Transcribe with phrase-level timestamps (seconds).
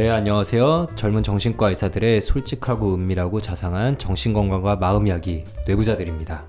[0.00, 0.86] 네, 안녕하세요.
[0.94, 6.42] 젊은 정신과 의사들의 솔직하고 은밀하고 자상한 정신건강과 마음 이야기 뇌부자들입니다.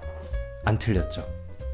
[0.63, 1.27] 안 틀렸죠?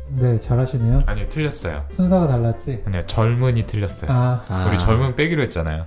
[0.07, 1.03] 네, 잘하시네요.
[1.05, 1.85] 아니요 틀렸어요.
[1.91, 2.81] 순서가 달랐지.
[2.83, 4.09] 아니요 젊은이 틀렸어요.
[4.11, 5.85] 아, 아, 우리 젊은 빼기로 했잖아요.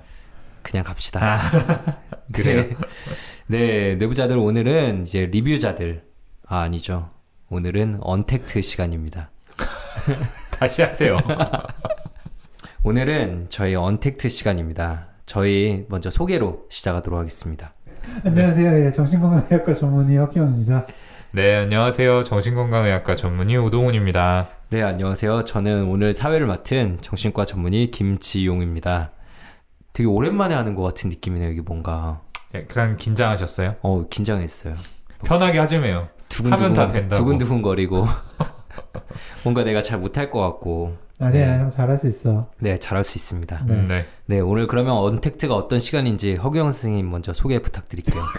[0.61, 1.19] 그냥 갑시다.
[1.41, 1.97] 아,
[2.31, 2.63] 그래요?
[3.47, 6.05] 네, 네, 뇌부자들 오늘은 이제 리뷰자들.
[6.47, 7.09] 아, 아니죠.
[7.49, 9.29] 오늘은 언택트 시간입니다.
[10.57, 11.17] 다시 하세요.
[12.85, 15.10] 오늘은 저희 언택트 시간입니다.
[15.31, 17.73] 저희 먼저 소개로 시작하도록 하겠습니다.
[18.25, 18.85] 안녕하세요.
[18.85, 20.87] 예, 정신건강의학과 전문의 혁경입니다.
[21.31, 22.25] 네 안녕하세요.
[22.25, 24.49] 정신건강의학과 전문의 오동훈입니다.
[24.71, 25.45] 네, 안녕하세요.
[25.45, 29.11] 저는 오늘 사회를 맡은 정신과 전문의 김지용입니다.
[29.93, 32.19] 되게 오랜만에 하는 것 같은 느낌이네요, 이게 뭔가.
[32.53, 33.75] 약간 긴장하셨어요?
[33.83, 34.75] 어, 긴장했어요.
[35.23, 36.09] 편하게 하지매요.
[36.43, 37.23] 하면 다 된다고.
[37.23, 38.05] 두근두근 거리고.
[39.45, 40.97] 뭔가 내가 잘 못할 것 같고.
[41.21, 41.59] 아니야, 네.
[41.61, 42.49] 형 잘할 수 있어.
[42.59, 43.65] 네, 잘할 수 있습니다.
[43.67, 43.73] 네.
[43.73, 44.05] 음, 네.
[44.25, 48.21] 네, 오늘 그러면 언택트가 어떤 시간인지 허경 선생님 먼저 소개 부탁드릴게요.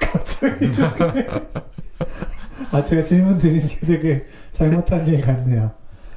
[2.73, 5.73] 아, 제가 질문 드리는 게 되게 잘못한 일 같네요.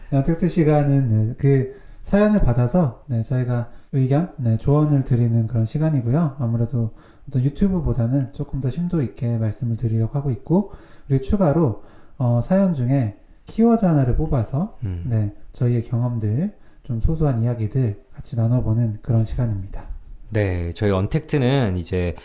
[0.10, 6.36] 네, 텍스트 시간은 네, 그 사연을 받아서 네, 저희가 의견, 네, 조언을 드리는 그런 시간이고요.
[6.40, 6.92] 아무래도
[7.28, 10.72] 어떤 유튜브보다는 조금 더 심도 있게 말씀을 드리려고 하고 있고,
[11.08, 11.84] 그리고 추가로
[12.18, 15.04] 어, 사연 중에 키워드 하나를 뽑아서 음.
[15.06, 16.54] 네, 저희의 경험들,
[16.84, 19.88] 좀 소소한 이야기들 같이 나눠보는 그런 시간입니다.
[20.30, 22.16] 네, 저희 언택트는 이제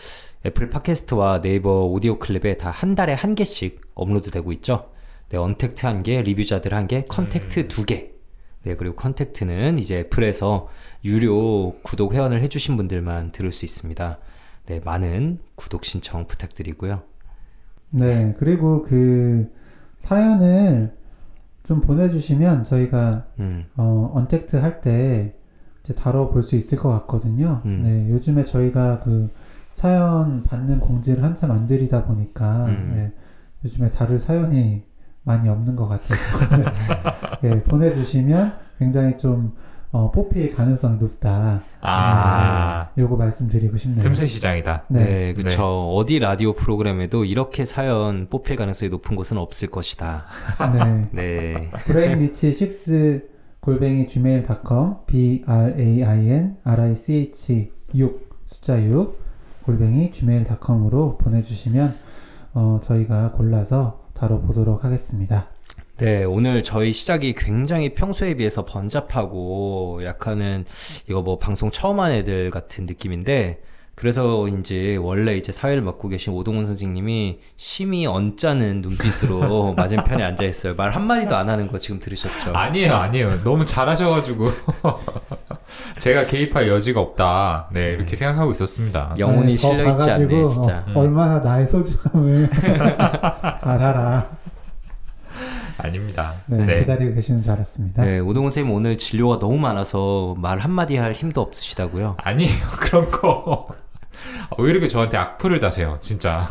[0.45, 4.89] 애플 팟캐스트와 네이버 오디오 클립에 다 한 달에 한 개씩 업로드되고 있죠.
[5.29, 8.11] 네, 언택트 한 개, 리뷰자들 한 개, 컨택트 두 개.
[8.63, 10.67] 네, 그리고 컨택트는 이제 애플에서
[11.05, 14.15] 유료 구독 회원을 해주신 분들만 들을 수 있습니다.
[14.67, 17.01] 네, 많은 구독 신청 부탁드리고요.
[17.91, 19.51] 네, 그리고 그
[19.97, 20.93] 사연을
[21.71, 25.33] 좀 보내주시면 저희가 음, 어, 언택트 할 때
[25.81, 27.61] 이제 다뤄볼 수 있을 것 같거든요.
[27.63, 27.79] 음.
[27.81, 29.29] 네, 요즘에 저희가 그
[29.71, 32.91] 사연 받는 공지를 한참 안 들이다 보니까 음.
[32.93, 33.11] 네,
[33.63, 34.83] 요즘에 다룰 사연이
[35.23, 36.11] 많이 없는 것 같아서
[37.45, 39.53] 예, 보내주시면 굉장히 좀
[39.91, 41.61] 어, 뽑힐 가능성이 높다.
[41.81, 44.01] 아 요거 말씀드리고 싶네요.
[44.01, 44.85] 틈새 시장이다.
[44.87, 45.93] 네, 네, 그쵸.
[45.93, 50.25] 어디 라디오 프로그램에도 이렇게 사연 뽑힐 가능성이 높은 곳은 없을 것이다.
[50.73, 51.07] 네.
[51.11, 58.29] 네, brainrich 6 골뱅이 gmail.com b r a i n r i c h 6
[58.45, 59.19] 숫자 6
[59.63, 61.95] 골뱅이 gmail.com으로 보내주시면
[62.53, 65.47] 어, 저희가 골라서 다뤄보도록 하겠습니다.
[66.01, 70.65] 네, 오늘 저희 시작이 굉장히 평소에 비해서 번잡하고 약간은
[71.07, 73.61] 이거 뭐 방송 처음 한 애들 같은 느낌인데
[73.93, 80.73] 그래서인지 원래 이제 사회를 맡고 계신 오동훈 선생님이 심히 언짢은 눈빛으로 맞은편에 앉아 있어요.
[80.73, 82.51] 말 한마디도 안 하는 거 지금 들으셨죠?
[82.51, 83.43] 아니에요 아니에요.
[83.43, 84.49] 너무 잘하셔가지고
[86.01, 87.69] 제가 개입할 여지가 없다.
[87.73, 89.13] 네 이렇게 생각하고 있었습니다.
[89.19, 90.83] 영혼이 네, 더 실려 있지 않네, 진짜.
[90.95, 92.49] 어, 얼마나 나의 소중함을
[93.61, 94.41] 알아라.
[95.83, 96.33] 아닙니다.
[96.45, 96.79] 네, 네.
[96.81, 98.03] 기다리고 계시는 줄 알았습니다.
[98.03, 102.17] 네, 오동훈 선생님 오늘 진료가 너무 많아서 말 한마디 할 힘도 없으시다고요?
[102.21, 103.67] 아니에요 그런 거.
[104.57, 106.49] 왜 이렇게 저한테 악플을 다세요 진짜.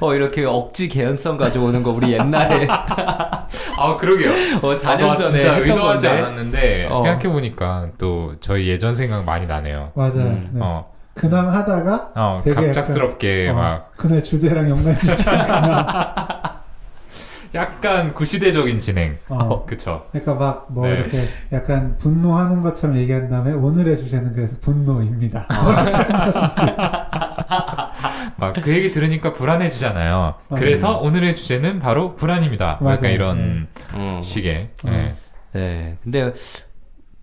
[0.00, 4.30] 어, 이렇게 억지 개연성 가져오는 거 우리 옛날에 아 그러게요.
[4.60, 6.22] 어, 4년 아, 전에 진짜 의도하지 건데.
[6.22, 6.96] 않았는데 어.
[6.96, 9.92] 생각해보니까 또 저희 예전 생각 많이 나네요.
[9.94, 10.16] 맞아요.
[10.16, 10.60] 음, 네.
[10.62, 15.24] 어, 근황 하다가 어 되게 갑작스럽게 어, 막 그날 주제랑 연관시키는
[17.54, 19.18] 약간 구시대적인 진행.
[19.28, 19.64] 어.
[19.64, 20.06] 그쵸.
[20.10, 20.94] 그러니까 막뭐 네.
[20.94, 21.18] 이렇게
[21.52, 25.46] 약간 분노하는 것처럼 얘기한 다음에 오늘의 주제는 그래서 분노입니다.
[28.36, 30.34] 막 그 얘기 들으니까 불안해지잖아요.
[30.56, 32.78] 그래서 오늘의 주제는 바로 불안입니다.
[32.80, 33.14] 뭐 약간 맞아요.
[33.14, 34.20] 이런 어.
[34.22, 34.70] 식의.
[34.84, 34.90] 어.
[34.90, 35.14] 네.
[35.52, 35.96] 네.
[36.02, 36.32] 근데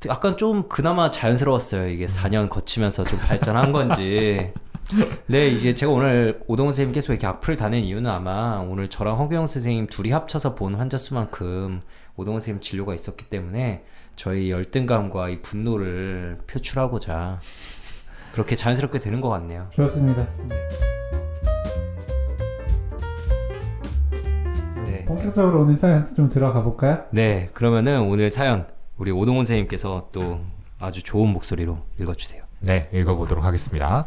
[0.07, 1.87] 약간 좀 그나마 자연스러웠어요.
[1.87, 4.51] 이게 4년 거치면서 좀 발전한 건지.
[5.27, 9.45] 네, 이제 제가 오늘 오동훈 선생님 계속 이렇게 악플을 다는 이유는 아마 오늘 저랑 허경
[9.45, 11.81] 선생님 둘이 합쳐서 본 환자 수만큼
[12.15, 13.83] 오동훈 선생님 진료가 있었기 때문에
[14.15, 17.39] 저희 열등감과 이 분노를 표출하고자
[18.33, 19.67] 그렇게 자연스럽게 되는 것 같네요.
[19.69, 20.27] 좋습니다.
[24.83, 25.05] 네.
[25.05, 27.05] 본격적으로 오늘 사연 좀 들어가 볼까요?
[27.11, 28.65] 네, 그러면은 오늘 사연
[29.01, 30.41] 우리 오동훈 선생님께서 또
[30.77, 32.43] 아주 좋은 목소리로 읽어주세요.
[32.59, 34.05] 네, 읽어보도록 하겠습니다.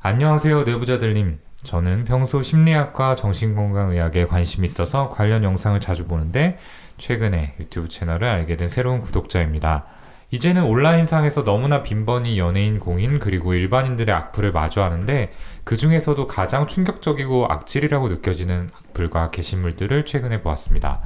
[0.00, 1.38] 안녕하세요, 내부자들님.
[1.62, 6.58] 저는 평소 심리학과 정신건강의학에 관심이 있어서 관련 영상을 자주 보는데
[6.98, 9.84] 최근에 유튜브 채널을 알게 된 새로운 구독자입니다.
[10.32, 15.30] 이제는 온라인상에서 너무나 빈번히 연예인, 공인, 그리고 일반인들의 악플을 마주하는데
[15.62, 21.00] 그 중에서도 가장 충격적이고 악질이라고 느껴지는 악플과 게시물들을 최근에 보았습니다.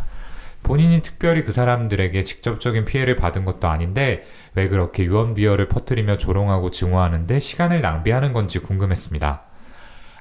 [0.67, 4.25] 본인이 특별히 그 사람들에게 직접적인 피해를 받은 것도 아닌데
[4.57, 9.43] 왜 그렇게 유언비어를 퍼뜨리며 조롱하고 증오하는데 시간을 낭비하는 건지 궁금했습니다.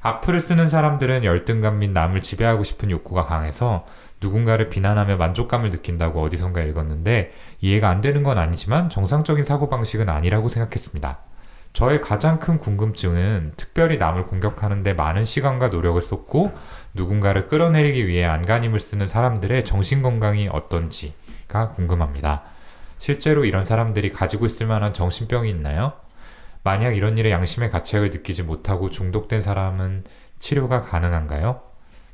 [0.03, 3.87] 악플을 쓰는 사람들은 열등감 및 남을 지배하고 싶은 욕구가 강해서
[4.21, 7.31] 누군가를 비난하며 만족감을 느낀다고 어디선가 읽었는데
[7.61, 11.21] 이해가 안 되는 건 아니지만 정상적인 사고방식은 아니라고 생각했습니다.
[11.75, 16.53] 저의 가장 큰 궁금증은 특별히 남을 공격하는데 많은 시간과 노력을 쏟고
[16.93, 22.43] 누군가를 끌어내리기 위해 안간힘을 쓰는 사람들의 정신건강이 어떤지가 궁금합니다.
[22.97, 25.91] 실제로 이런 사람들이 가지고 있을 만한 정신병이 있나요?
[26.63, 30.05] 만약 이런 일에 양심의 가책을 느끼지 못하고 중독된 사람은
[30.39, 31.61] 치료가 가능한가요?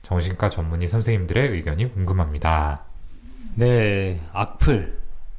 [0.02, 2.82] 정신과 전문의 선생님들의 의견이 궁금합니다.
[3.54, 4.88] 네, 악플에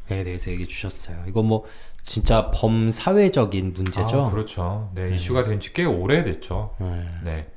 [0.06, 1.24] 대해서 얘기해 주셨어요.
[1.26, 1.64] 이거 뭐
[2.02, 4.22] 진짜 범사회적인 문제죠.
[4.25, 4.90] 아, 그렇죠.
[4.94, 5.14] 네, 네.
[5.14, 6.75] 이슈가 된 지 꽤 오래됐죠.
[6.81, 7.04] 네.
[7.25, 7.52] 네,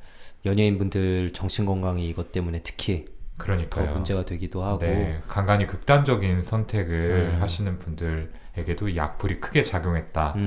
[0.46, 3.06] 연예인분들 정신 건강이 이것 때문에 특히
[3.38, 3.92] 더 그러니까요.
[3.94, 7.42] 문제가 되기도 하고 네, 간간히 극단적인 선택을 음.
[7.42, 10.38] 하시는 분들에게도 이 악플이 크게 작용했다라는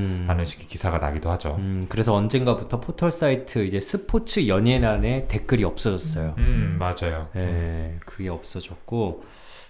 [0.40, 1.56] 음, 식의 기사가 나기도 하죠.
[1.58, 6.34] 음, 그래서 언젠가부터 포털 사이트 이제 스포츠 연예인란에 댓글이 없어졌어요.
[6.38, 7.28] 음, 맞아요.
[7.36, 9.22] 예, 그게 없어졌고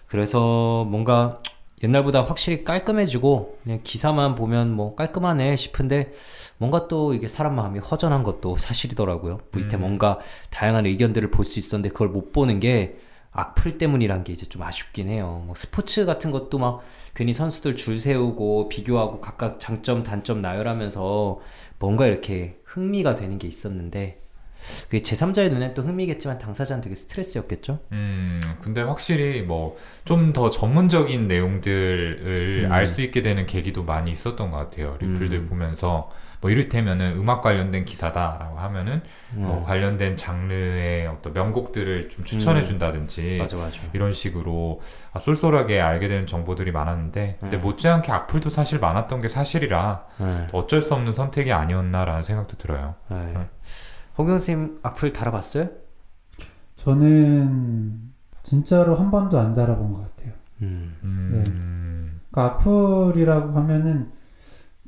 [0.07, 1.43] 그래서 뭔가
[1.83, 6.13] 옛날보다 확실히 깔끔해지고 그냥 기사만 보면 뭐 깔끔하네 싶은데
[6.59, 9.41] 뭔가 또 이게 사람 마음이 허전한 것도 사실이더라고요.
[9.55, 9.83] 밑에 음.
[9.83, 10.19] 뭔가
[10.51, 12.99] 다양한 의견들을 볼 수 있었는데 그걸 못 보는 게
[13.31, 15.45] 악플 때문이란 게 이제 좀 아쉽긴 해요.
[15.47, 16.81] 막 스포츠 같은 것도 막
[17.15, 21.39] 괜히 선수들 줄 세우고 비교하고 각각 장점 단점 나열하면서
[21.79, 24.21] 뭔가 이렇게 흥미가 되는 게 있었는데
[24.85, 27.79] 그게 제3자의 눈엔 또 흥미겠지만 당사자는 되게 스트레스였겠죠?
[27.93, 32.73] 음, 근데 확실히 뭐 좀 더 전문적인 내용들을 음.
[32.73, 34.97] 알수 있게 되는 계기도 많이 있었던 것 같아요.
[35.01, 35.49] 리플들 음.
[35.49, 36.11] 보면서
[36.41, 39.03] 뭐 이를테면은 음악 관련된 기사다라고 하면은
[39.33, 42.65] 뭐 어, 관련된 장르의 어떤 명곡들을 좀 추천해 음.
[42.65, 43.81] 준다든지 맞아 맞아.
[43.93, 44.81] 이런 식으로
[45.13, 47.63] 아, 쏠쏠하게 알게 되는 정보들이 많았는데 근데 네.
[47.63, 50.47] 못지않게 악플도 사실 많았던 게 사실이라 네.
[50.53, 52.95] 어쩔 수 없는 선택이 아니었나라는 생각도 들어요.
[54.19, 54.23] 네.
[54.23, 55.69] 허경 선생님 악플 달아봤어요?
[56.77, 58.13] 저는
[58.43, 60.33] 진짜로 한 번도 안 달아본 것 같아요.
[60.63, 60.97] 음.
[61.05, 64.11] 음, 그러니까 악플이라고 하면은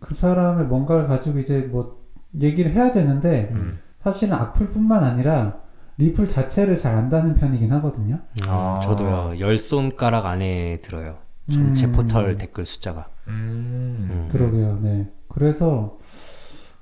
[0.01, 2.01] 그 사람의 뭔가를 가지고 이제 뭐
[2.41, 3.79] 얘기를 해야 되는데 음.
[4.03, 5.61] 사실은 악플뿐만 아니라
[5.99, 8.15] 리플 자체를 잘 안다는 편이긴 하거든요.
[8.43, 8.81] 음, 아.
[8.83, 9.39] 저도요.
[9.39, 11.19] 열 손가락 안에 들어요.
[11.53, 11.93] 전체 음.
[11.93, 13.09] 포털 댓글 숫자가.
[13.29, 14.09] 음.
[14.11, 14.29] 음.
[14.33, 14.79] 그러게요.
[14.81, 15.13] 네.
[15.29, 15.99] 그래서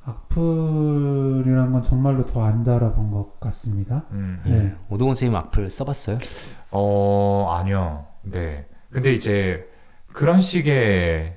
[0.08, 4.05] 악플이란 건 정말로 더 안 달아본 것 같습니다.
[4.12, 4.40] 음.
[4.44, 4.75] 네.
[4.88, 6.19] 오동훈 선생님 악플 써봤어요?
[6.70, 8.06] 어, 아니요.
[8.22, 8.66] 네.
[8.90, 9.69] 근데 이제
[10.12, 11.37] 그런 식의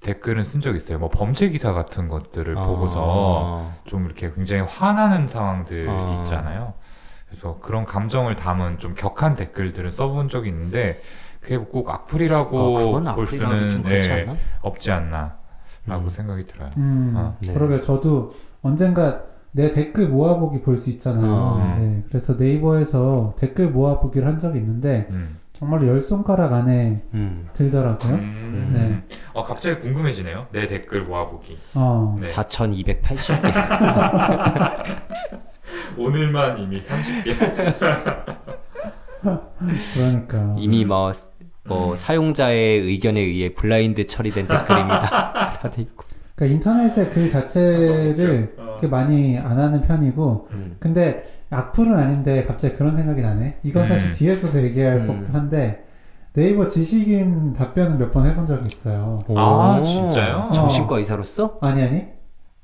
[0.00, 0.98] 댓글은 쓴 적 있어요.
[0.98, 3.74] 뭐 범죄 기사 같은 것들을 보고서 아.
[3.84, 6.16] 좀 이렇게 굉장히 화나는 상황들 아.
[6.18, 6.74] 있잖아요.
[7.26, 11.00] 그래서 그런 감정을 담은 좀 격한 댓글들은 써본 적이 있는데
[11.40, 14.36] 그게 꼭 악플이라고 어, 볼 수는 그렇지 예, 않나?
[14.62, 15.36] 없지 않나
[15.90, 16.08] 라고 음.
[16.08, 16.70] 생각이 들어요.
[16.76, 17.52] 음, 아, 네.
[17.52, 18.30] 그러게 저도
[18.62, 19.22] 언젠가
[19.52, 21.58] 내 댓글 모아보기 볼 수 있잖아요.
[21.60, 21.76] 아.
[21.78, 22.02] 네.
[22.08, 25.38] 그래서 네이버에서 댓글 모아보기를 한 적이 있는데 음.
[25.52, 27.48] 정말로 열 손가락 안에 음.
[27.52, 28.14] 들더라고요.
[28.14, 28.70] 음.
[28.72, 29.02] 네.
[29.34, 30.42] 어, 갑자기 궁금해지네요.
[30.52, 31.58] 내 댓글 모아보기.
[31.74, 32.26] 어, 네.
[32.28, 33.42] 4280개.
[35.98, 37.34] 오늘만 이미 30개.
[39.20, 41.12] 그러니까 이미 뭐,
[41.66, 41.94] 뭐 음.
[41.96, 45.50] 사용자의 의견에 의해 블라인드 처리된 댓글입니다.
[45.60, 46.04] 다돼 있고.
[46.34, 48.62] 그러니까 인터넷에 글 자체를 어.
[48.64, 50.76] 그렇게 많이 안 하는 편이고 음.
[50.80, 53.58] 근데 악플은 아닌데 갑자기 그런 생각이 나네.
[53.62, 54.12] 이건 사실 음.
[54.12, 55.06] 뒤에서 얘기할 음.
[55.06, 55.84] 법도 한데
[56.32, 59.18] 네이버 지식인 답변은 몇 번 해본 적이 있어요.
[59.36, 59.84] 아, 오.
[59.84, 60.48] 진짜요?
[60.54, 61.56] 정신과 의사로서?
[61.60, 62.04] 아니 아니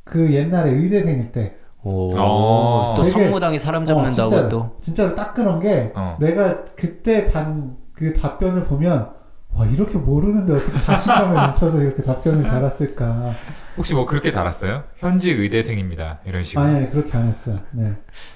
[0.04, 2.12] 그 옛날에 의대생일 때 오.
[2.16, 2.94] 어.
[2.96, 4.76] 또 되게- 성무당이 사람 어, 잡는다고 진짜로, 또.
[4.80, 6.16] 진짜로 딱 그런 게 어.
[6.20, 9.08] 내가 그때 단 그 답변을 보면
[9.54, 13.32] 와 이렇게 모르는데 어떻게 자신감을 넘쳐서 이렇게 답변을 달았을까
[13.76, 14.84] 혹시 뭐 그렇게 달았어요?
[14.98, 16.20] 현직 의대생입니다.
[16.26, 16.64] 이런 식으로.
[16.64, 17.94] 아니 아니 그렇게 안 했어요 네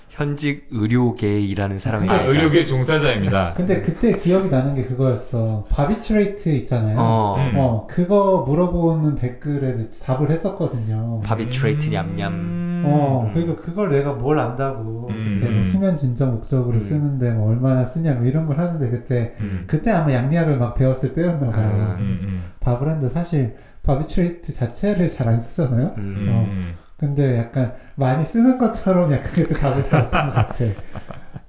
[0.09, 3.55] 현직 의료계에 일하는 사람이 아, 의료계 종사자입니다.
[3.55, 7.37] 근데 그때 기억이 나는 게 그거였어 바비트레이트 있잖아요 어.
[7.39, 7.53] 음.
[7.59, 12.70] 어 그거 물어보는 댓글에 답을 했었거든요 바비트레이트 냠냠.
[12.81, 12.85] 음.
[12.87, 15.37] 어 그러니까 그걸 내가 뭘 안다고 음.
[15.39, 16.81] 그때 뭐 수면 진정 목적으로 음.
[16.81, 19.65] 쓰는데 뭐 얼마나 쓰냐 뭐 이런 걸 하는데 그때 음.
[19.67, 21.97] 그때 아마 양리학을 막 배웠을 때였나 봐요 아.
[21.99, 22.43] 음, 음.
[22.61, 25.95] 답을 했는데 사실 바비트레이트 자체를 잘 안 쓰잖아요.
[25.99, 26.17] 음.
[26.19, 26.47] 음, 어.
[26.51, 26.75] 음.
[26.97, 30.65] 근데 약간 많이 쓰는 것처럼 약간 그때 답을 달았던 것 같아.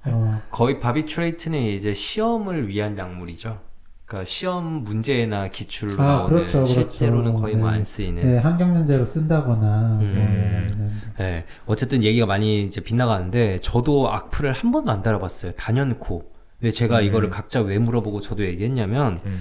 [0.05, 3.59] 어, 거의 바비트레이트는 이제 시험을 위한 약물이죠.
[4.11, 6.73] 그러니까 시험 문제나 기출로 아, 나오는 그렇죠, 그렇죠.
[6.73, 7.77] 실제로는 거의 뭐 네.
[7.77, 8.21] 안 쓰이는.
[8.21, 9.99] 네, 환경연재로 쓴다거나.
[10.01, 10.13] 음.
[10.13, 11.01] 뭐 이런.
[11.17, 15.53] 네, 어쨌든 얘기가 많이 이제 빗나가는데 저도 악플을 한 번도 안 달아봤어요.
[15.53, 16.29] 단연코.
[16.59, 17.05] 근데 제가 음.
[17.05, 19.39] 이거를 각자 왜 물어보고 저도 얘기했냐면 음.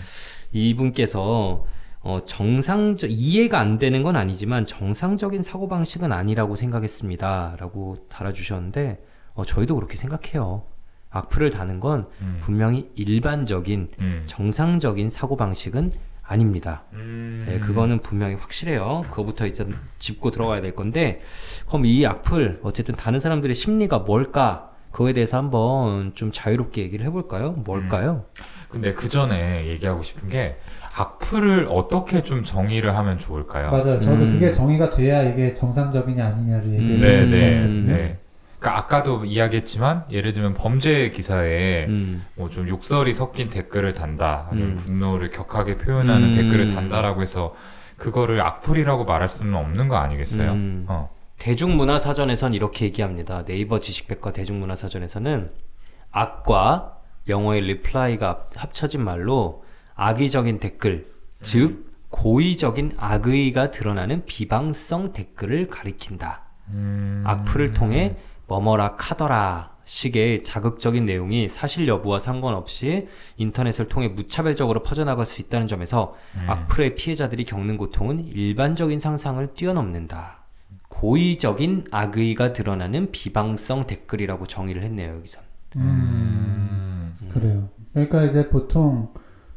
[0.53, 1.65] 이분께서
[2.03, 9.75] 어, 정상적 이해가 안 되는 건 아니지만 정상적인 사고 방식은 아니라고 생각했습니다라고 달아주셨는데 어, 저희도
[9.75, 10.70] 그렇게 생각해요.
[11.11, 12.39] 악플을 다는 건 음.
[12.41, 14.23] 분명히 일반적인 음.
[14.27, 16.85] 정상적인 사고 방식은 아닙니다.
[16.93, 17.45] 음.
[17.49, 19.05] 네, 그거는 분명히 확실해요.
[19.11, 19.67] 그거부터 이제
[19.99, 21.21] 짚고 들어가야 될 건데,
[21.67, 24.71] 그럼 이 악플, 어쨌든 다른 사람들의 심리가 뭘까?
[24.93, 27.53] 그거에 대해서 한번 좀 자유롭게 얘기를 해볼까요?
[27.53, 28.27] 뭘까요?
[28.69, 30.57] 근데 그 전에 얘기하고 싶은 게
[30.97, 33.71] 악플을 어떻게 좀 정의를 하면 좋을까요?
[33.71, 34.01] 맞아요.
[34.01, 34.33] 저도 음.
[34.33, 37.01] 그게 정의가 돼야 이게 정상적이냐 아니냐를 얘기해 음.
[37.01, 38.17] 네, 수 네, 있거든요.
[38.61, 38.65] 네.
[38.65, 44.75] 그러니까 아까도 이야기했지만 예를 들면 범죄 기사에 음, 뭐좀 욕설이 섞인 댓글을 단다, 아니면 음.
[44.77, 46.35] 분노를 격하게 표현하는 음.
[46.35, 47.55] 댓글을 단다라고 해서
[47.99, 50.53] 그거를 악플이라고 말할 수는 없는 거 아니겠어요?
[50.53, 50.85] 음.
[50.89, 51.11] 어.
[51.39, 53.45] 대중문화사전에선 이렇게 얘기합니다.
[53.45, 55.51] 네이버 지식백과 대중문화사전에서는
[56.11, 56.99] 악과
[57.29, 59.65] 영어의 reply가 합쳐진 말로
[59.95, 61.07] 악의적인 댓글,
[61.41, 66.43] 즉 고의적인 악의가 드러나는 비방성 댓글을 가리킨다.
[66.69, 67.23] 음.
[67.27, 68.17] 악플을 통해
[68.51, 76.17] 뭐뭐라 카더라 식의 자극적인 내용이 사실 여부와 상관없이 인터넷을 통해 무차별적으로 퍼져나갈 수 있다는 점에서
[76.35, 76.47] 음.
[76.49, 80.39] 악플의 피해자들이 겪는 고통은 일반적인 상상을 뛰어넘는다.
[80.89, 85.43] 고의적인 악의가 드러나는 비방성 댓글이라고 정의를 했네요, 여기선.
[85.77, 87.29] 음, 음.
[87.31, 87.69] 그래요.
[87.93, 89.09] 그러니까 이제 보통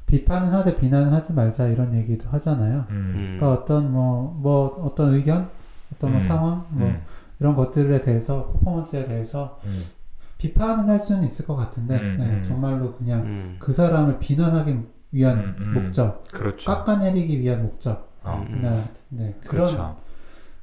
[0.06, 2.86] 비판은 하되 비난은 하지 말자 이런 얘기도 하잖아요.
[2.90, 2.96] 음.
[2.96, 3.38] 음.
[3.40, 5.50] 그러니까 어떤 뭐, 뭐 어떤 의견,
[5.94, 6.28] 어떤 뭐 음.
[6.28, 7.02] 상황, 뭐 음.
[7.40, 9.84] 이런 것들에 대해서 퍼포먼스에 대해서 음.
[10.38, 12.44] 비판은 할 수는 있을 것 같은데 음, 네, 음.
[12.46, 13.56] 정말로 그냥 음.
[13.60, 14.78] 그 사람을 비난하기
[15.12, 15.74] 위한 음, 음.
[15.74, 16.70] 목적, 그렇죠.
[16.72, 18.46] 깎아내리기 위한 목적, 어.
[18.50, 18.62] 음.
[18.62, 18.70] 네,
[19.10, 19.98] 네, 그런 그렇죠.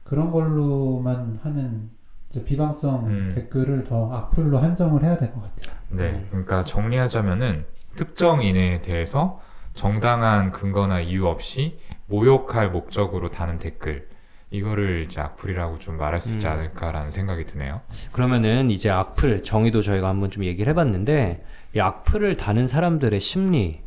[0.03, 1.91] 그런 걸로만 하는
[2.29, 3.31] 이제 비방성 음.
[3.35, 5.75] 댓글을 더 악플로 한정을 해야 될 것 같아요.
[5.89, 9.41] 네, 그러니까 정리하자면은 특정인에 대해서
[9.75, 14.09] 정당한 근거나 이유 없이 모욕할 목적으로 다는 댓글
[14.51, 16.53] 이거를 이제 악플이라고 좀 말할 수 있지 음.
[16.53, 17.81] 않을까라는 생각이 드네요.
[18.13, 21.45] 그러면은 이제 악플 정의도 저희가 한번 좀 얘기를 해봤는데
[21.77, 23.81] 이 악플을 다는 사람들의 심리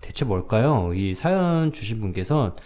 [0.00, 0.92] 대체 뭘까요?
[0.94, 2.56] 이 사연 주신 분께서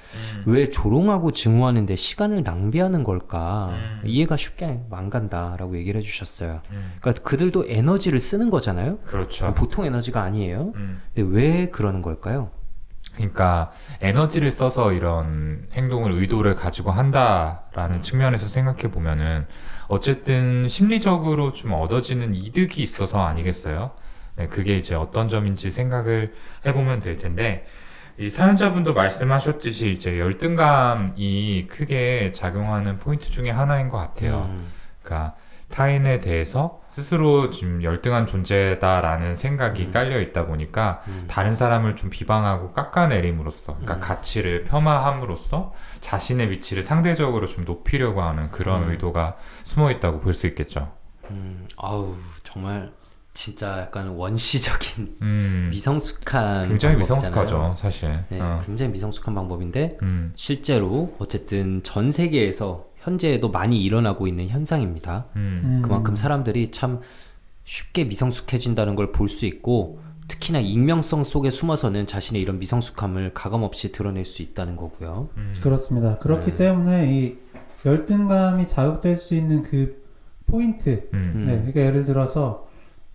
[0.46, 3.70] 왜 조롱하고 증오하는데 시간을 낭비하는 걸까?
[3.70, 4.02] 음.
[4.04, 6.60] 이해가 쉽게 안 간다라고 얘기를 해주셨어요.
[6.70, 8.98] 음, 그러니까 그들도 에너지를 쓰는 거잖아요.
[8.98, 9.52] 그렇죠.
[9.54, 10.72] 보통 에너지가 아니에요.
[10.76, 12.50] 음, 근데 왜 그러는 걸까요?
[13.14, 19.46] 그러니까 에너지를 써서 이런 행동을 의도를 가지고 한다라는 측면에서 생각해 보면은
[19.88, 23.92] 어쨌든 심리적으로 좀 얻어지는 이득이 있어서 아니겠어요?
[24.36, 26.34] 네, 그게 이제 어떤 점인지 생각을
[26.66, 27.66] 해보면 될 텐데
[28.18, 34.48] 이 사연자분도 말씀하셨듯이 이제 열등감이 크게 작용하는 포인트 중에 하나인 것 같아요.
[34.50, 34.66] 음,
[35.02, 35.34] 그러니까
[35.74, 39.90] 타인에 대해서 스스로 지금 열등한 존재다라는 생각이 음.
[39.90, 41.24] 깔려 있다 보니까 음.
[41.28, 44.00] 다른 사람을 좀 비방하고 깎아내림으로써, 그러니까 음.
[44.00, 48.90] 가치를 폄하함으로써 자신의 위치를 상대적으로 좀 높이려고 하는 그런 음.
[48.90, 50.92] 의도가 숨어 있다고 볼 수 있겠죠.
[51.30, 52.14] 음, 아우
[52.44, 52.92] 정말
[53.32, 57.30] 진짜 약간 원시적인 음, 미성숙한 굉장히 방법이잖아요.
[57.30, 58.24] 미성숙하죠, 사실.
[58.28, 58.60] 네, 어.
[58.64, 65.26] 굉장히 미성숙한 방법인데 음, 실제로 어쨌든 전 세계에서 현재에도 많이 일어나고 있는 현상입니다.
[65.36, 65.82] 음, 음.
[65.82, 67.00] 그만큼 사람들이 참
[67.64, 74.24] 쉽게 미성숙해진다는 걸 볼 수 있고 특히나 익명성 속에 숨어서는 자신의 이런 미성숙함을 가감없이 드러낼
[74.24, 75.28] 수 있다는 거고요.
[75.36, 75.54] 음.
[75.60, 76.18] 그렇습니다.
[76.18, 76.56] 그렇기 네.
[76.56, 77.36] 때문에 이
[77.84, 80.02] 열등감이 자극될 수 있는 그
[80.46, 81.44] 포인트, 음, 음.
[81.46, 82.66] 네, 그러니까 예를 들어서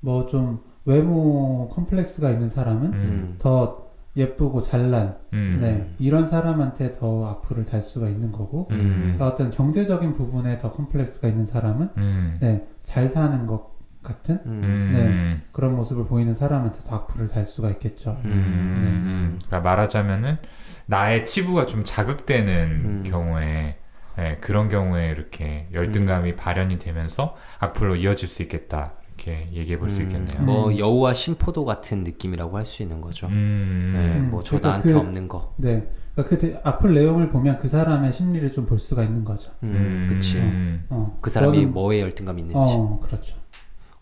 [0.02, 3.89] 뭐 좀 외모 컴플렉스가 있는 사람은 음, 더
[4.20, 9.50] 예쁘고 잘난, 음, 네, 이런 사람한테 더 악플을 달 수가 있는 거고, 음, 그러니까 어떤
[9.50, 14.62] 경제적인 부분에 더 컴플렉스가 있는 사람은 음, 네, 잘 사는 것 같은 음.
[14.64, 18.18] 음, 그런 모습을 보이는 사람한테 더 악플을 달 수가 있겠죠.
[18.26, 19.40] 음, 음.
[19.46, 20.38] 그러니까 말하자면은
[20.86, 23.04] 나의 치부가 좀 자극되는 음.
[23.06, 23.78] 경우에
[24.18, 30.04] 예, 그런 경우에 이렇게 열등감이 발현이 되면서 악플로 이어질 수 있겠다 이렇게 얘기해 볼수 음,
[30.04, 30.42] 있겠네요.
[30.46, 30.78] 뭐 음.
[30.78, 33.28] 여우와 심포도 같은 느낌이라고 할 수 있는 거죠.
[33.28, 35.54] 음, 네, 음, 뭐저 그러니까 나한테 그- 없는 거.
[35.58, 39.52] 네, 그러니까 그 대- 악플 내용을 보면 그 사람의 심리를 좀 볼 수가 있는 거죠.
[39.64, 40.38] 음, 그치.
[40.38, 42.58] 음, 어, 그 사람이 너는- 뭐에 열등감이 있는지.
[42.60, 43.36] 어, 그렇죠.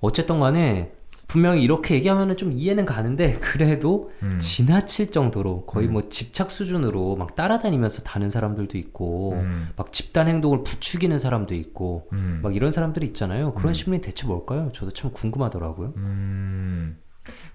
[0.01, 0.91] 어쨌든 간에
[1.27, 5.93] 분명히 이렇게 얘기하면 좀 이해는 가는데 그래도 음, 지나칠 정도로 거의 음.
[5.93, 12.07] 뭐 집착 수준으로 막 따라다니면서 다는 사람들도 있고 음, 막 집단 행동을 부추기는 사람도 있고
[12.13, 13.53] 음, 막 이런 사람들이 있잖아요.
[13.53, 13.73] 그런 음.
[13.73, 14.69] 심리 대체 뭘까요?
[14.73, 15.93] 저도 참 궁금하더라고요.
[15.97, 16.97] 음,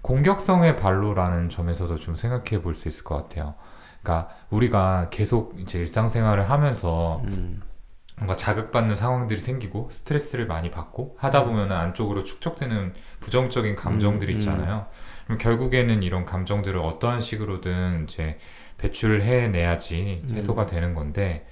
[0.01, 3.55] 공격성의 발로라는 점에서도 좀 생각해 볼 수 있을 것 같아요.
[4.03, 7.61] 그러니까 우리가 계속 이제 일상생활을 하면서 음,
[8.17, 14.39] 뭔가 자극받는 상황들이 생기고 스트레스를 많이 받고 하다 보면은 안쪽으로 축적되는 부정적인 감정들이 음, 음.
[14.39, 14.85] 있잖아요.
[15.25, 18.37] 그럼 결국에는 이런 감정들을 어떠한 식으로든 이제
[18.77, 20.35] 배출을 해내야지 음.
[20.35, 21.47] 해소가 되는 건데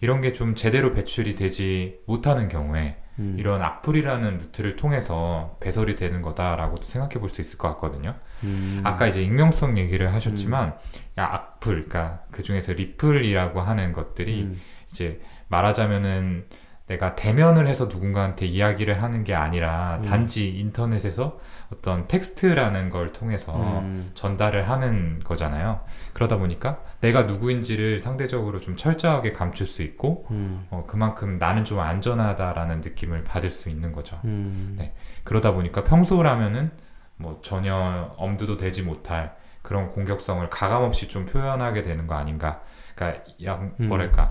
[0.00, 3.36] 이런 게 좀 제대로 배출이 되지 못하는 경우에 음.
[3.38, 8.14] 이런 악플이라는 루트를 통해서 배설이 되는 거다라고도 생각해 볼 수 있을 것 같거든요.
[8.44, 8.82] 음.
[8.84, 10.76] 아까 이제 익명성 얘기를 하셨지만
[11.18, 14.60] 야, 악플, 그러니까 그 중에서 리플이라고 하는 것들이 음.
[14.90, 16.46] 이제 말하자면은
[16.86, 20.02] 내가 대면을 해서 누군가한테 이야기를 하는 게 아니라 음.
[20.02, 21.38] 단지 인터넷에서
[21.72, 24.12] 어떤 텍스트라는 걸 통해서 음.
[24.14, 25.80] 전달을 하는 거잖아요.
[26.12, 30.66] 그러다 보니까 내가 누구인지를 상대적으로 좀 철저하게 감출 수 있고 음.
[30.70, 34.20] 어, 그만큼 나는 좀 안전하다라는 느낌을 받을 수 있는 거죠.
[34.24, 34.76] 음.
[34.78, 34.94] 네.
[35.24, 36.70] 그러다 보니까 평소라면은
[37.16, 42.62] 뭐 전혀 엄두도 되지 못할 그런 공격성을 가감 없이 좀 표현하게 되는 거 아닌가.
[42.94, 43.88] 그러니까 양 음.
[43.88, 44.28] 뭐랄까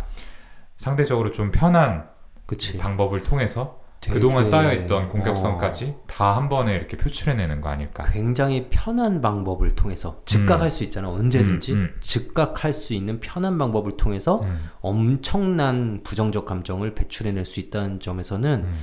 [0.78, 2.08] 상대적으로 좀 편한
[2.46, 2.78] 그치.
[2.78, 3.80] 방법을 통해서
[4.12, 5.08] 그동안 쌓여있던 어.
[5.08, 8.04] 공격성까지 다한 번에 이렇게 표출해내는 거 아닐까.
[8.12, 11.96] 굉장히 편한 방법을 통해서 즉각할 수 있잖아 언제든지 음, 음.
[12.02, 18.76] 즉각할 수 있는 편한 방법을 통해서 음, 엄청난 부정적 감정을 배출해낼 수 있다는 점에서는 음,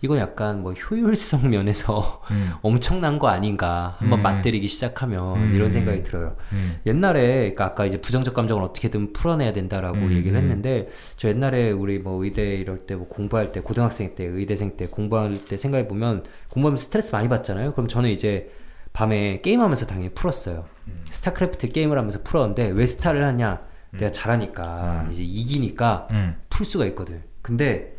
[0.00, 4.22] 이건 약간 뭐 효율성 면에서 음, 엄청난 거 아닌가 한번 음.
[4.22, 5.54] 맞들이기 시작하면 음.
[5.54, 6.36] 이런 생각이 들어요.
[6.52, 10.42] 음, 옛날에 그러니까 아까 이제 부정적 감정을 어떻게든 풀어내야 된다라고 음, 얘기를 음.
[10.42, 14.86] 했는데 저 옛날에 우리 뭐 의대 이럴 때 뭐 공부할 때 고등학생 때 의대생 때
[14.88, 17.72] 공부할 때 생각해 보면 공부하면 스트레스 많이 받잖아요.
[17.72, 18.50] 그럼 저는 이제
[18.92, 20.64] 밤에 게임하면서 당연히 풀었어요.
[20.88, 21.04] 음.
[21.10, 23.60] 스타크래프트 게임을 하면서 풀었는데 왜 스타를 하냐?
[23.90, 25.12] 내가 잘하니까 음.
[25.12, 27.22] 이제 이기니까 음, 풀 수가 있거든.
[27.42, 27.97] 근데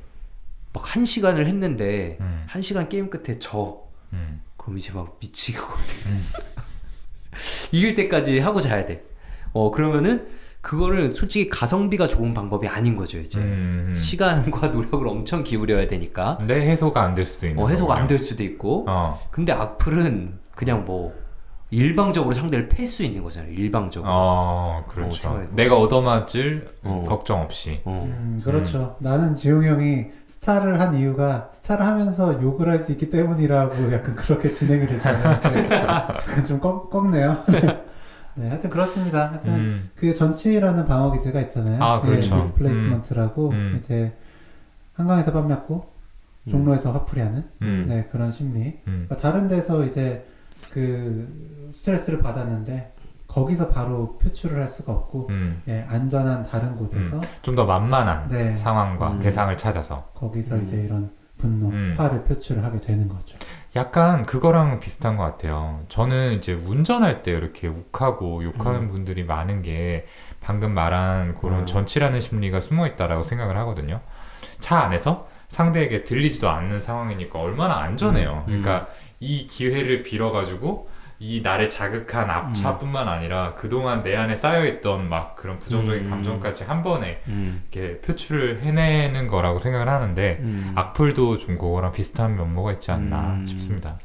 [0.74, 3.82] 막 한 시간을 했는데 음, 한 시간 게임 끝에 져.
[4.14, 6.12] 음, 그럼 이제 막 미치거든.
[6.12, 6.26] 음.
[7.72, 9.04] 이길 때까지 하고 자야 돼.
[9.54, 10.28] 어 그러면은
[10.62, 13.40] 그거를 솔직히 가성비가 좋은 방법이 아닌 거죠 이제.
[13.40, 13.94] 음, 음.
[13.94, 16.38] 시간과 노력을 엄청 기울여야 되니까.
[16.38, 18.08] 근데 해소가 안 될 수도 있는 어, 해소가 안.
[18.08, 18.86] 될 수도 있고.
[18.88, 21.14] 어, 근데 악플은 그냥 뭐
[21.72, 23.52] 일방적으로 상대를 팰 수 있는 거잖아요.
[23.54, 24.12] 일방적으로.
[24.12, 25.14] 어, 어, 그렇죠.
[25.14, 25.56] 생각해보면.
[25.56, 27.06] 내가 얻어맞을 어.
[27.08, 27.82] 걱정 없이.
[27.86, 28.06] 어.
[28.08, 28.98] 음, 그렇죠.
[29.00, 30.06] 나는 지용 형이
[30.40, 35.40] 스타를 한 이유가 스타를 하면서 욕을 할 수 있기 때문이라고 약간 그렇게 진행이 됐잖아요.
[35.72, 37.44] 약간 좀 꺾, 꺾네요.
[38.36, 39.32] 네, 하여튼 그렇습니다.
[39.32, 41.84] 하여튼 음, 그 전치라는 방어 기제가 있잖아요.
[41.84, 42.36] 아, 그렇죠.
[42.36, 43.76] 네, displacement라고 음.
[43.78, 44.14] 이제
[44.94, 45.90] 한강에서 뺨 맞고
[46.50, 48.80] 종로에서 화풀이 하는 음, 네, 그런 심리.
[48.88, 50.26] 음, 그러니까 다른 데서 이제
[50.72, 52.94] 그 스트레스를 받았는데
[53.30, 55.62] 거기서 바로 표출을 할 수가 없고 음.
[55.68, 58.56] 예, 안전한 다른 곳에서 좀더 만만한 네.
[58.56, 59.20] 상황과 음.
[59.20, 60.64] 대상을 찾아서 거기서 음.
[60.64, 61.94] 이제 이런 분노, 음.
[61.98, 63.38] 화를 표출을 하게 되는 거죠.
[63.76, 65.86] 약간 그거랑 비슷한 것 같아요.
[65.88, 68.88] 저는 이제 운전할 때 이렇게 욱하고 욕하는 음.
[68.88, 70.06] 분들이 많은 게
[70.42, 71.66] 방금 말한 그런 음.
[71.66, 74.02] 전치라는 심리가 숨어 있다라고 생각을 하거든요.
[74.60, 78.46] 차 안에서 상대에게 들리지도 않는 상황이니까 얼마나 안전해요.
[78.48, 78.62] 음.
[78.62, 78.88] 그러니까
[79.20, 80.90] 이 기회를 빌어가지고
[81.20, 86.10] 이 나를 자극한 앞차뿐만 아니라 그동안 내 안에 쌓여있던 막 그런 부정적인 음.
[86.10, 87.64] 감정까지 한 번에 음.
[87.72, 90.72] 이렇게 표출을 해내는 거라고 생각을 하는데 음.
[90.76, 93.46] 악플도 좀 그거랑 비슷한 면모가 있지 않나 음.
[93.46, 94.00] 싶습니다.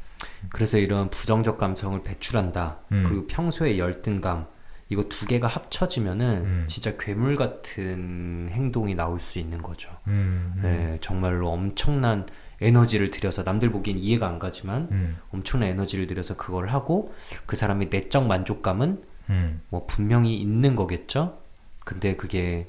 [0.50, 2.78] 그래서 이런 부정적 감성을 배출한다.
[2.90, 3.04] 음.
[3.06, 4.46] 그리고 평소의 열등감
[4.88, 6.64] 이거 두 개가 합쳐지면은 음.
[6.68, 9.90] 진짜 괴물 같은 행동이 나올 수 있는 거죠.
[10.08, 12.26] 음, 음, 네, 정말로 엄청난
[12.60, 17.12] 에너지를 들여서 남들 보기엔 이해가 안 가지만 음, 엄청난 에너지를 들여서 그걸 하고
[17.46, 21.38] 그 사람의 내적 만족감은 음, 뭐 분명히 있는 거겠죠.
[21.84, 22.66] 근데 그게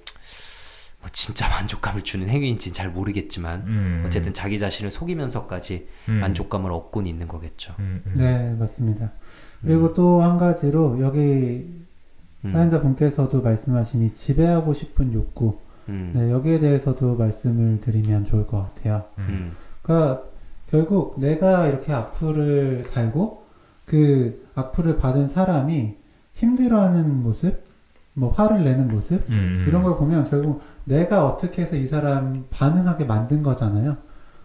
[0.99, 7.09] 뭐 진짜 만족감을 주는 행위인지는 잘 모르겠지만 음, 어쨌든 자기 자신을 속이면서까지 음, 만족감을 얻고는
[7.09, 7.75] 있는 거겠죠.
[7.79, 9.11] 음, 음, 네, 맞습니다.
[9.61, 11.19] 그리고 또 한 가지로 여기
[12.43, 12.51] 음.
[12.51, 15.57] 사연자 분께서도 말씀하신 이 지배하고 싶은 욕구,
[15.89, 16.11] 음.
[16.13, 19.05] 네, 여기에 대해서도 말씀을 드리면 좋을 것 같아요.
[19.85, 20.23] 그러니까
[20.69, 23.43] 결국 내가 이렇게 악플을 달고
[23.85, 25.95] 그 악플을 받은 사람이
[26.33, 27.63] 힘들어하는 모습,
[28.13, 29.65] 뭐 화를 내는 모습 음, 음.
[29.67, 33.97] 이런 걸 보면 결국 내가 어떻게 해서 이 사람 반응하게 만든 거잖아요.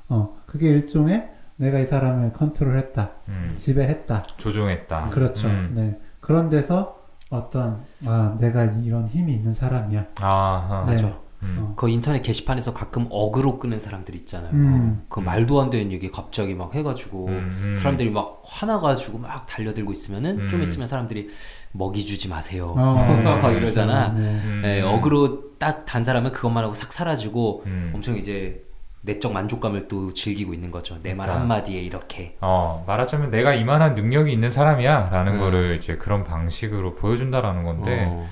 [0.08, 4.22] 어, 그게 일종의 내가 이 사람을 컨트롤했다, 음, 지배했다.
[4.36, 5.10] 조종했다.
[5.10, 5.48] 그렇죠.
[5.48, 5.72] 음.
[5.74, 6.00] 네.
[6.20, 7.00] 그런 데서
[7.30, 10.06] 어떤 아 내가 이런 힘이 있는 사람이야.
[10.20, 10.84] 아하.
[10.86, 10.92] 네.
[10.92, 11.18] 맞아.
[11.42, 11.74] 음, 어.
[11.76, 14.50] 그 인터넷 게시판에서 가끔 어그로 끄는 사람들 있잖아요.
[14.52, 15.02] 음.
[15.08, 17.74] 그 말도 안 되는 얘기 갑자기 막 해가지고 음, 음.
[17.74, 20.48] 사람들이 막 화나가지고 막 달려들고 있으면은 음.
[20.48, 21.30] 좀 있으면 사람들이
[21.72, 22.74] 먹이 주지 마세요.
[22.76, 22.94] 어,
[23.42, 24.08] 막 이러잖아.
[24.08, 24.20] 네.
[24.44, 27.92] 음, 네, 어그로 딱 단 사람은 그것만 하고 싹 사라지고 음.
[27.94, 28.64] 엄청 이제
[29.02, 30.98] 내적 만족감을 또 즐기고 있는 거죠.
[31.02, 31.40] 내말 그러니까.
[31.40, 32.36] 한마디에 이렇게.
[32.40, 35.38] 어, 말하자면 내가 이만한 능력이 있는 사람이야 라는 음.
[35.40, 38.28] 거를 이제 그런 방식으로 보여준다라는 건데 어.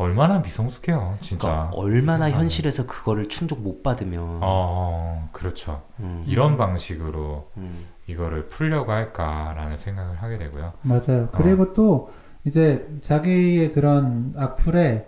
[0.00, 1.48] 얼마나 미성숙해요, 진짜.
[1.48, 2.30] 그러니까 얼마나.
[2.30, 5.82] 현실에서 그거를 충족 못 받으면 어, 어, 그렇죠.
[6.00, 10.72] 음, 이런 방식으로 음, 이거를 풀려고 할까라는 생각을 하게 되고요.
[10.80, 11.28] 맞아요.
[11.32, 12.10] 그리고 또
[12.46, 15.06] 이제 자기의 그런 악플에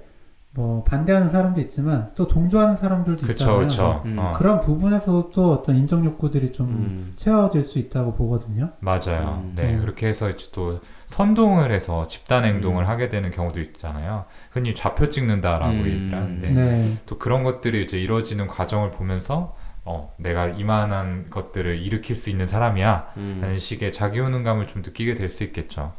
[0.55, 3.59] 뭐 반대하는 사람도 있지만 또 동조하는 사람들도 그쵸, 있잖아요.
[3.63, 4.03] 그쵸.
[4.05, 4.19] 음.
[4.19, 7.13] 어, 그런 부분에서도 또 어떤 인정 욕구들이 좀 음.
[7.17, 8.73] 채워질 수 있다고 보거든요.
[8.81, 9.41] 맞아요.
[9.45, 9.53] 음.
[9.57, 9.81] 네, 음.
[9.81, 12.89] 그렇게 해서 이제 또 선동을 해서 집단 행동을 음.
[12.89, 14.27] 하게 되는 경우도 있잖아요.
[14.51, 15.87] 흔히 좌표 찍는다라고 음.
[15.87, 16.83] 얘기를 하는데 네.
[17.07, 23.07] 또 그런 것들이 이제 이루어지는 과정을 보면서 어, 내가 이만한 것들을 일으킬 수 있는 사람이야.
[23.17, 23.39] 음.
[23.41, 25.95] 라는 식의 자기 효능감을 좀 느끼게 될 수 있겠죠.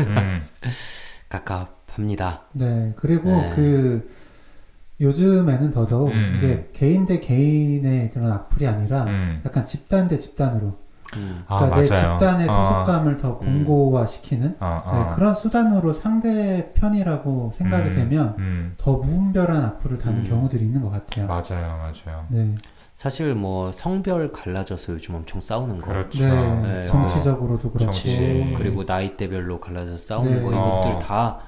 [0.00, 0.46] 음,
[1.28, 2.42] 갑갑 합니다.
[2.52, 2.92] 네.
[2.96, 3.52] 그리고 네.
[3.54, 4.08] 그
[5.00, 6.34] 요즘에는 더더욱 음.
[6.36, 9.40] 이게 개인 대 개인의 그런 악플이 아니라 음.
[9.44, 10.78] 약간 집단 대 집단으로
[11.16, 11.42] 음.
[11.48, 12.18] 아, 그러니까 내 맞아요.
[12.18, 14.92] 집단의 어, 소속감을 더 공고화시키는 어, 어.
[14.94, 20.24] 네, 그런 수단으로 상대 편이라고 생각이 음, 되면 음, 더 무분별한 악플을 다는 음.
[20.24, 21.26] 경우들이 있는 것 같아요.
[21.26, 22.26] 맞아요, 맞아요.
[22.28, 22.54] 네,
[22.94, 25.88] 사실 뭐 성별 갈라져서 요즘 엄청 싸우는 거.
[25.88, 26.28] 그렇죠.
[26.28, 26.86] 네, 네.
[26.86, 28.52] 정치적으로도 그렇고, 정치.
[28.56, 30.42] 그리고 나이대별로 갈라져서 싸우는 네.
[30.42, 30.98] 거 이것들 어.
[31.00, 31.38] 다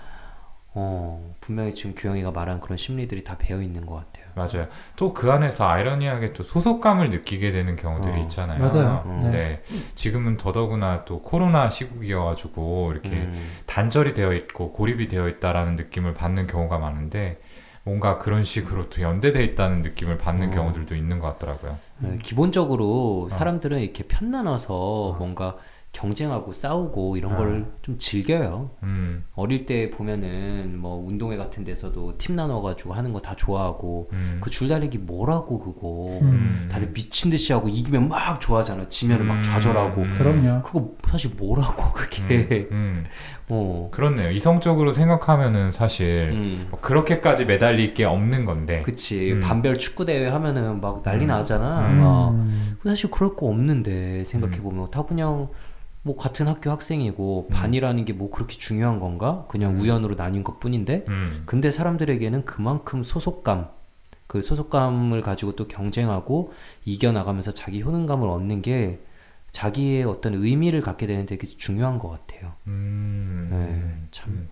[0.75, 4.23] 어, 분명히 지금 규영이가 말한 그런 심리들이 다 배어 있는 것 같아요.
[4.35, 4.69] 맞아요.
[4.97, 8.59] 또 그 안에서 아이러니하게 또 소속감을 느끼게 되는 경우들이 어, 있잖아요.
[8.59, 9.03] 맞아요.
[9.07, 9.31] 음.
[9.31, 9.63] 네.
[9.95, 13.35] 지금은 더더구나 또 코로나 시국이어가지고 이렇게 음,
[13.67, 17.39] 단절이 되어 있고 고립이 되어 있다라는 느낌을 받는 경우가 많은데
[17.85, 20.51] 뭔가 그런 식으로 또 연대돼 있다는 느낌을 받는 어.
[20.53, 21.77] 경우들도 있는 것 같더라고요.
[21.99, 23.29] 네, 기본적으로 어.
[23.29, 25.57] 사람들은 이렇게 편나눠서 뭔가
[25.93, 27.37] 경쟁하고 싸우고 이런 어.
[27.37, 28.71] 걸좀 즐겨요.
[28.83, 34.39] 음, 어릴 때 보면은 뭐 운동회 같은 데서도 팀 나눠가지고 하는 거 다 좋아하고 음,
[34.43, 36.69] 그 줄다리기 뭐라고 그거 음.
[36.71, 38.89] 다들 미친 듯이 하고 이기면 막 좋아하잖아.
[38.89, 40.15] 지면은 막 음, 좌절하고 음.
[40.19, 40.63] 그럼요.
[40.63, 43.05] 그거 사실 뭐라고 그게 음, 음.
[43.49, 44.31] 어 그렇네요.
[44.33, 46.67] 이성적으로 생각하면은 사실 음.
[46.71, 48.83] 뭐 그렇게까지 매달릴 게 없는 건데.
[48.83, 49.41] 그치 음.
[49.41, 51.29] 반별 축구 대회 하면은 막 난리 음.
[51.29, 51.87] 나잖아.
[51.89, 52.01] 음.
[52.01, 55.49] 막 음, 사실 그럴 거 없는데 생각해 보면 다 그냥
[56.03, 57.55] 뭐 같은 학교 학생이고 음.
[57.55, 59.47] 반이라는 게 뭐 그렇게 중요한 건가?
[59.49, 59.81] 그냥 음.
[59.81, 63.71] 우연으로 나뉜 것 뿐인데 음, 근데 사람들에게는 그만큼 소속감
[64.27, 66.53] 그 소속감을 가지고 또 경쟁하고
[66.85, 69.01] 이겨나가면서 자기 효능감을 얻는 게
[69.53, 72.53] 자기의 어떤 의미를 갖게 되는 되게 중요한 것 같아요.
[72.67, 74.31] 음, 네, 참.
[74.31, 74.49] 음.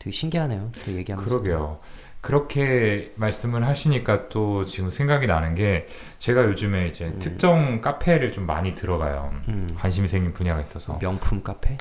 [0.00, 0.70] 되게 신기하네요.
[0.84, 1.40] 그 얘기하면서.
[1.40, 1.80] 그러게요.
[2.20, 5.86] 그렇게 말씀을 하시니까 또 지금 생각이 나는 게
[6.18, 7.18] 제가 요즘에 이제 음.
[7.20, 9.30] 특정 카페를 좀 많이 들어가요.
[9.48, 9.76] 음.
[9.78, 10.98] 관심이 생긴 분야가 있어서.
[10.98, 11.76] 명품 카페?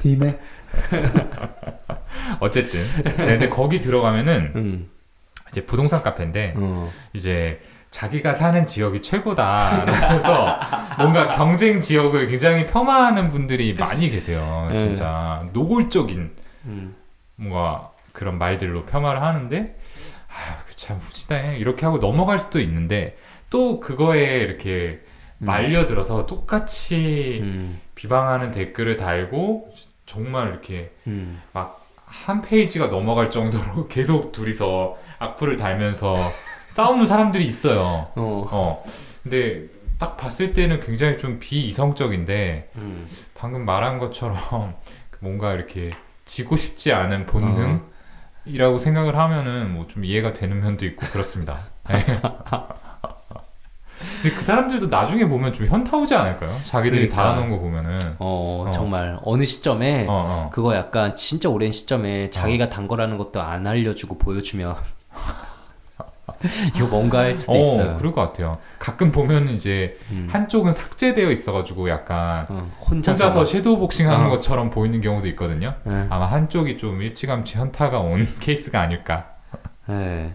[0.00, 0.38] 딤에
[2.40, 2.80] 어쨌든.
[3.04, 4.90] 네, 근데 거기 들어가면은 음.
[5.50, 6.90] 이제 부동산 카페인데 어.
[7.12, 9.84] 이제 자기가 사는 지역이 최고다.
[9.84, 10.58] 그래서
[10.98, 14.68] 뭔가 경쟁 지역을 굉장히 폄하하는 분들이 많이 계세요.
[14.70, 14.78] 네.
[14.78, 16.32] 진짜 노골적인
[16.64, 16.96] 음.
[17.36, 19.76] 뭔가 그런 말들로 폄하를 하는데
[20.28, 23.18] 아참 후지다해 이렇게 하고 넘어갈 수도 있는데
[23.50, 25.00] 또 그거에 이렇게
[25.38, 25.46] 음.
[25.46, 27.80] 말려들어서 똑같이 음.
[27.96, 29.74] 비방하는 댓글을 달고
[30.06, 31.42] 정말 이렇게 음.
[31.52, 36.16] 막한 페이지가 넘어갈 정도로 계속 둘이서 악플을 달면서
[36.68, 37.80] 싸우는 사람들이 있어요.
[38.14, 38.46] 어.
[38.50, 38.84] 어.
[39.24, 39.66] 근데
[39.98, 43.08] 딱 봤을 때는 굉장히 좀 비이성적인데 음.
[43.34, 44.74] 방금 말한 것처럼
[45.18, 45.90] 뭔가 이렇게
[46.24, 47.93] 지고 싶지 않은 본능
[48.46, 51.58] 이라고 생각을 하면은 뭐 좀 이해가 되는 면도 있고 그렇습니다.
[51.88, 52.04] 네.
[54.22, 56.50] 근데 그 사람들도 나중에 보면 좀 현타 오지 않을까요?
[56.64, 57.16] 자기들이 그러니까.
[57.16, 58.70] 달아놓은 거 보면은 어, 어.
[58.72, 60.50] 정말 어느 시점에 어, 어.
[60.52, 64.74] 그거 약간 진짜 오랜 시점에 자기가 단 거라는 것도 안 알려주고 보여주면
[66.76, 67.94] 이거 뭔가 할 수도 어, 있어요.
[67.96, 68.58] 그럴 것 같아요.
[68.78, 70.28] 가끔 보면 이제 음.
[70.30, 74.28] 한쪽은 삭제되어 있어가지고 약간 어, 혼자서, 혼자서 섀도우 복싱 하는 어.
[74.30, 75.74] 것처럼 보이는 경우도 있거든요.
[75.84, 76.06] 네.
[76.10, 79.26] 아마 한쪽이 좀 일찌감치 현타가 온 케이스가 아닐까.
[79.86, 80.34] 네.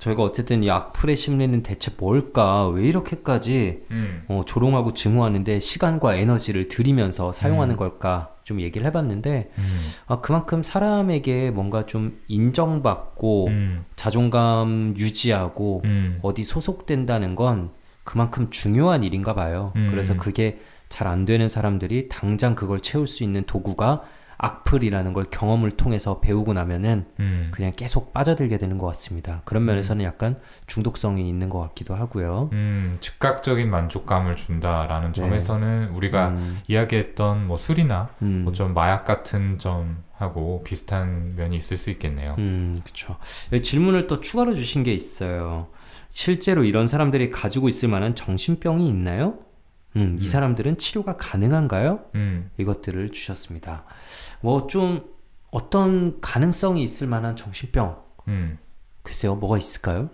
[0.00, 2.66] 저희가 어쨌든 이 악플의 심리는 대체 뭘까?
[2.68, 7.78] 왜 이렇게까지 음, 어, 조롱하고 증오하는데 시간과 에너지를 들이면서 사용하는 음.
[7.78, 8.34] 걸까?
[8.42, 9.62] 좀 얘기를 해봤는데 음,
[10.06, 16.18] 아, 그만큼 사람에게 뭔가 좀 인정받고 음, 자존감 유지하고 음.
[16.22, 17.70] 어디 소속된다는 건
[18.02, 19.72] 그만큼 중요한 일인가 봐요.
[19.76, 19.86] 음.
[19.90, 20.58] 그래서 그게
[20.88, 24.02] 잘 안 되는 사람들이 당장 그걸 채울 수 있는 도구가
[24.42, 27.50] 악플이라는 걸 경험을 통해서 배우고 나면은 음.
[27.52, 29.42] 그냥 계속 빠져들게 되는 것 같습니다.
[29.44, 32.48] 그런 면에서는 약간 중독성이 있는 것 같기도 하고요.
[32.52, 35.20] 음, 즉각적인 만족감을 준다라는 네.
[35.20, 41.76] 점에서는 우리가 음, 이야기했던 뭐 술이나 음, 뭐좀 마약 같은 점 하고 비슷한 면이 있을
[41.76, 42.34] 수 있겠네요.
[42.38, 43.16] 음, 그쵸.
[43.52, 45.68] 여기 질문을 또 추가로 주신 게 있어요.
[46.08, 49.38] 실제로 이런 사람들이 가지고 있을 만한 정신병이 있나요?
[49.96, 50.26] 음, 이 음.
[50.26, 52.00] 사람들은 치료가 가능한가요?
[52.14, 53.84] 음, 이것들을 주셨습니다.
[54.40, 55.04] 뭐 좀
[55.52, 57.96] 어떤 가능성이 있을 만한 정신병
[58.28, 58.58] 음.
[59.02, 60.10] 글쎄요 뭐가 있을까요?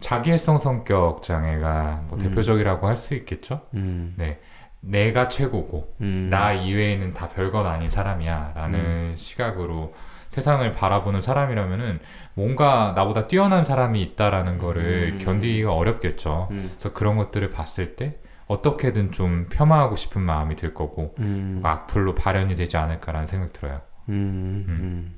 [0.00, 2.22] 자기애성 성격 장애가 뭐 음.
[2.22, 3.60] 대표적이라고 할 수 있겠죠.
[3.74, 4.40] 음, 네.
[4.80, 9.94] 내가 최고고 음, 나 이외에는 다 별것 아닌 사람이야 라는 시각으로
[10.28, 12.00] 세상을 바라보는 사람이라면은
[12.34, 15.18] 뭔가 나보다 뛰어난 사람이 있다라는 거를 음.
[15.24, 16.48] 견디기가 어렵겠죠.
[16.50, 18.18] 음, 그래서 그런 것들을 봤을 때
[18.52, 23.80] 어떻게든 좀 폄하하고 싶은 마음이 들 거고 음, 악플로 발현이 되지 않을까라는 생각 들어요.
[24.08, 25.14] 음, 음,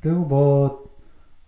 [0.00, 0.88] 그리고 뭐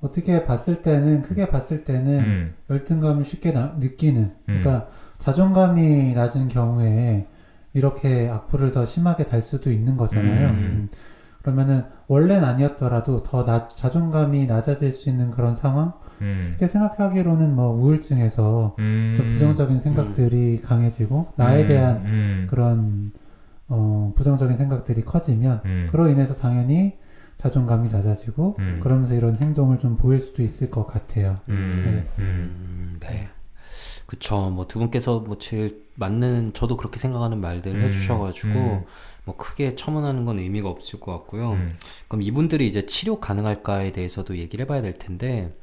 [0.01, 4.89] 어떻게 봤을 때는 크게 봤을 때는 음, 열등감을 쉽게 나- 느끼는 그러니까
[5.19, 7.27] 자존감이 낮은 경우에
[7.75, 10.49] 이렇게 악플을 더 심하게 달 수도 있는 거잖아요.
[10.49, 10.55] 음.
[10.55, 10.89] 음.
[11.43, 17.69] 그러면은 원래는 아니었더라도 더 낮- 자존감이 낮아질 수 있는 그런 상황 음, 쉽게 생각하기로는 뭐
[17.73, 23.13] 우울증에서 음, 좀 부정적인 생각들이 강해지고 나에 음, 대한 음, 그런
[23.69, 26.99] 어, 부정적인 생각들이 커지면 음, 그로 인해서 당연히
[27.37, 28.81] 자존감이 낮아지고 음.
[28.83, 31.35] 그러면서 이런 행동을 좀 보일 수도 있을 것 같아요.
[31.49, 33.29] 음, 음, 음, 네.
[34.07, 34.51] 그쵸.
[34.51, 38.85] 뭐 두 분께서 뭐 제일 맞는 저도 그렇게 생각하는 말들 음, 해주셔가지고 음.
[39.25, 41.53] 뭐 크게 첨언하는 건 의미가 없을 것 같고요.
[41.53, 41.77] 음,
[42.09, 45.55] 그럼 이분들이 이제 치료 가능할까에 대해서도 얘기를 해봐야 될 텐데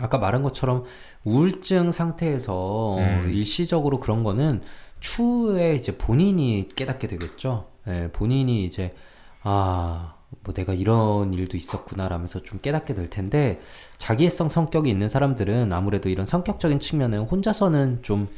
[0.00, 0.84] 아까 말한 것처럼
[1.24, 3.30] 우울증 상태에서 음.
[3.32, 4.62] 일시적으로 그런 거는
[5.00, 7.66] 추후에 이제 본인이 깨닫게 되겠죠.
[7.88, 8.94] 예, 본인이 이제
[9.42, 13.60] 아, 뭐 내가 이런 일도 있었구나라면서 좀 깨닫게 될 텐데
[13.96, 18.28] 자기애성 성격이 있는 사람들은 아무래도 이런 성격적인 측면은 혼자서는 좀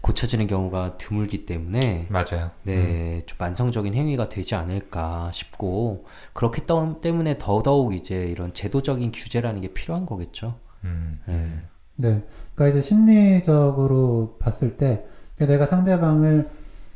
[0.00, 2.52] 고쳐지는 경우가 드물기 때문에 맞아요.
[2.62, 9.60] 네, 좀 만성적인 행위가 되지 않을까 싶고 그렇기 떠- 때문에 더더욱 이제 이런 제도적인 규제라는
[9.60, 10.54] 게 필요한 거겠죠.
[10.86, 11.50] 음, 네.
[11.96, 12.24] 네.
[12.54, 15.04] 그러니까 이제 심리적으로 봤을 때
[15.38, 16.48] 내가 상대방을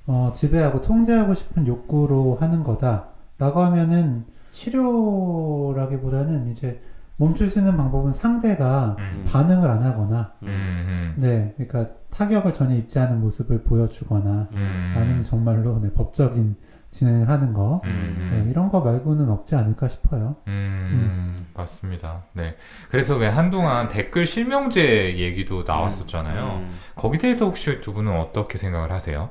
[0.06, 6.80] 어, 지배하고 통제하고 싶은 욕구로 하는 거다라고 하면은 치료라기보다는 이제
[7.16, 12.74] 멈출 수 있는 방법은 상대가 음, 반응을 안 하거나 음, 음, 네, 그러니까 타격을 전혀
[12.76, 16.56] 입지 않은 모습을 보여주거나 음, 아니면 정말로 네, 법적인
[16.90, 20.36] 진행을 하는 거 음, 네, 이런 거 말고는 없지 않을까 싶어요.
[20.48, 22.24] 음, 맞습니다.
[22.32, 22.56] 네.
[22.90, 26.64] 그래서 왜 한동안 댓글 실명제 얘기도 나왔었잖아요.
[26.64, 29.30] 음, 거기 대해서 혹시 두 분은 어떻게 생각을 하세요?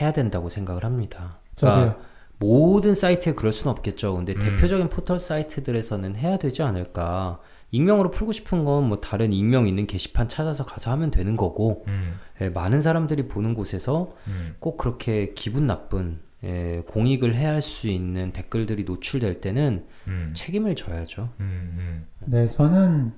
[0.00, 1.38] 해야 된다고 생각을 합니다.
[1.56, 1.74] 저도요.
[1.80, 2.00] 그러니까
[2.38, 4.14] 모든 사이트에 그럴 수는 없겠죠.
[4.14, 4.38] 근데 음.
[4.40, 7.40] 대표적인 포털 사이트들에서는 해야 되지 않을까.
[7.72, 12.18] 익명으로 풀고 싶은 건 뭐 다른 익명 있는 게시판 찾아서 가서 하면 되는 거고, 음,
[12.40, 18.32] 예, 많은 사람들이 보는 곳에서 음, 꼭 그렇게 기분 나쁜 예, 공익을 해할 수 있는
[18.32, 21.30] 댓글들이 노출될 때는 음, 책임을 져야죠.
[21.40, 23.12] 음, 네, 저는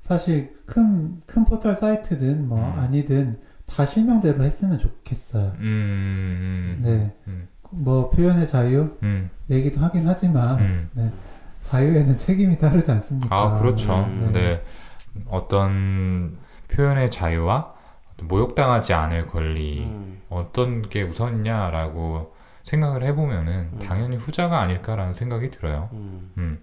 [0.00, 2.78] 사실 큰, 큰 포털 사이트든 뭐 음.
[2.78, 5.56] 아니든 다 실명제로 했으면 좋겠어요.
[5.58, 7.14] 음, 음, 네.
[7.26, 11.12] 음, 뭐 표현의 자유 음, 얘기도 하긴 하지만 음.
[11.62, 13.36] 자유에는 책임이 따르지 않습니까?
[13.36, 14.04] 아, 그렇죠.
[14.04, 14.62] 음, 네.
[15.28, 16.38] 어떤
[16.68, 17.74] 표현의 자유와
[18.22, 22.37] 모욕당하지 않을 권리, 음, 어떤 게 우선이냐라고
[22.68, 23.78] 생각을 해보면은 음.
[23.80, 25.88] 당연히 후자가 아닐까라는 생각이 들어요.
[25.92, 26.32] 음.
[26.38, 26.58] 음,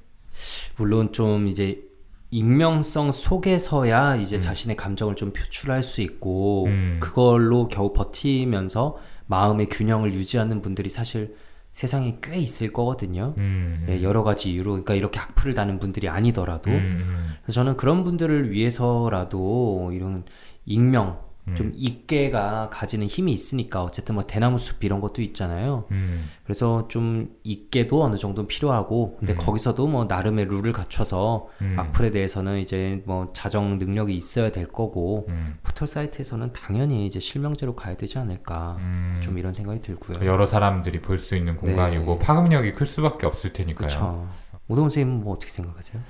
[0.77, 1.83] 물론 좀 이제
[2.31, 4.41] 익명성 속에서야 이제 음.
[4.41, 6.99] 자신의 감정을 좀 표출할 수 있고 음.
[7.01, 11.35] 그걸로 겨우 버티면서 마음의 균형을 유지하는 분들이 사실
[11.71, 13.33] 세상에 꽤 있을 거거든요.
[13.37, 17.75] 음, 예, 여러 가지 이유로 그러니까 이렇게 악플을 다는 분들이 아니더라도 음, 음, 그래서 저는
[17.75, 20.23] 그런 분들을 위해서라도 이런
[20.65, 21.55] 익명 음.
[21.55, 25.85] 좀 익게가 가지는 힘이 있으니까 어쨌든 뭐 대나무 숲 이런 것도 있잖아요.
[25.91, 29.37] 음, 그래서 좀 익게도 어느 정도 필요하고 근데 음.
[29.37, 35.25] 거기서도 뭐 나름의 룰을 갖춰서 음, 악플에 대해서는 이제 뭐 자정 능력이 있어야 될 거고
[35.29, 39.19] 음, 포털 사이트에서는 당연히 이제 실명제로 가야 되지 않을까 음.
[39.21, 40.25] 좀 이런 생각이 들고요.
[40.25, 42.19] 여러 사람들이 볼 수 있는 공간이고 네.
[42.19, 43.87] 파급력이 클 수밖에 없을 테니까요.
[43.87, 44.27] 그렇죠.
[44.67, 46.01] 오동훈 선생님 뭐 어떻게 생각하세요?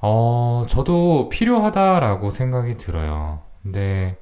[0.00, 3.42] 어, 저도 필요하다라고 생각이 들어요.
[3.62, 4.18] 근데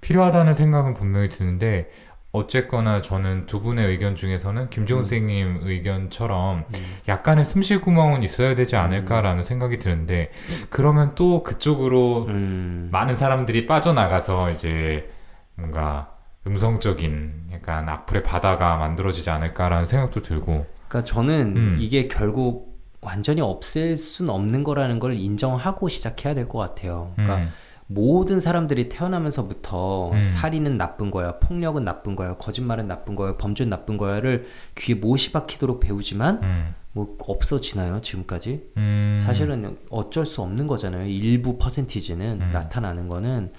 [0.00, 1.90] 필요하다는 생각은 분명히 드는데
[2.32, 5.04] 어쨌거나 저는 두 분의 의견 중에서는 김종훈 음.
[5.04, 6.84] 선생님 의견처럼 음.
[7.08, 10.30] 약간의 숨쉴 구멍은 있어야 되지 않을까라는 생각이 드는데
[10.70, 12.88] 그러면 또 그쪽으로 음.
[12.92, 15.10] 많은 사람들이 빠져나가서 이제
[15.56, 21.76] 뭔가 음성적인 약간 악플의 바다가 만들어지지 않을까라는 생각도 들고 그러니까 저는 음.
[21.80, 27.12] 이게 결국 완전히 없앨 순 없는 거라는 걸 인정하고 시작해야 될 것 같아요.
[27.16, 27.48] 그러니까 음,
[27.92, 30.22] 모든 사람들이 태어나면서부터 음.
[30.22, 35.80] 살인은 나쁜 거야, 폭력은 나쁜 거야, 거짓말은 나쁜 거야, 범죄는 나쁜 거야를 귀에 못이 박히도록
[35.80, 36.74] 배우지만 음.
[36.92, 38.70] 뭐 없어지나요 지금까지?
[38.76, 39.20] 음.
[39.24, 41.06] 사실은 어쩔 수 없는 거잖아요.
[41.08, 42.50] 일부 퍼센티지는 음.
[42.52, 43.52] 나타나는 거는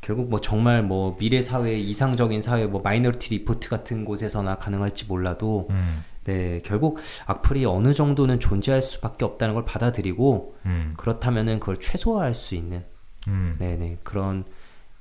[0.00, 5.66] 결국 뭐 정말 뭐 미래 사회 이상적인 사회 뭐 마이너리티 리포트 같은 곳에서나 가능할지 몰라도
[5.68, 6.02] 음.
[6.24, 10.94] 네 결국 악플이 어느 정도는 존재할 수밖에 없다는 걸 받아들이고 음.
[10.96, 12.82] 그렇다면은 그걸 최소화할 수 있는
[13.28, 13.56] 음.
[13.58, 14.44] 네네 그런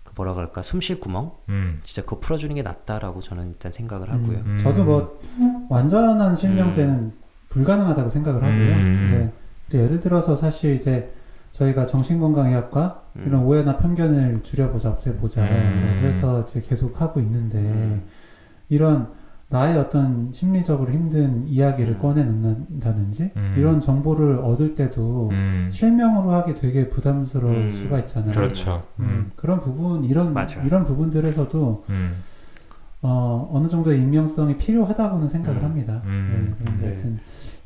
[0.04, 1.80] 그 뭐라 그럴까 숨 쉴 구멍 음.
[1.84, 4.38] 진짜 그거 풀어주는 게 낫다라고 저는 일단 생각을 하고요.
[4.46, 5.20] 음, 저도 뭐
[5.70, 7.14] 완전한 실명제는
[7.50, 8.76] 불가능하다고 생각을 하고요.
[8.76, 9.10] 음.
[9.12, 9.34] 네.
[9.70, 11.14] 근데 예를 들어서 사실 이제
[11.54, 13.24] 저희가 정신건강의학과 음.
[13.28, 16.00] 이런 오해나 편견을 줄여보자, 없애보자 음.
[16.02, 18.04] 그래서 이제 계속 하고 있는데 음.
[18.70, 19.12] 이런
[19.54, 22.00] 나의 어떤 심리적으로 힘든 이야기를 음.
[22.00, 23.56] 꺼내놓는다든지 음.
[23.56, 25.70] 이런 정보를 얻을 때도 음.
[25.72, 27.72] 실명으로 하기 되게 부담스러울 음.
[27.72, 28.32] 수가 있잖아요.
[28.32, 28.84] 그렇죠.
[29.00, 29.32] 음, 음.
[29.36, 30.66] 그런 부분 이런 맞아요.
[30.66, 32.14] 이런 부분들에서도 음.
[33.04, 35.66] 어, 어느 정도의 익명성이 필요하다고는 생각을 음.
[35.66, 36.02] 합니다.
[36.06, 36.48] 음.
[36.48, 36.88] 네, 그런데 네.
[36.88, 37.20] 하여튼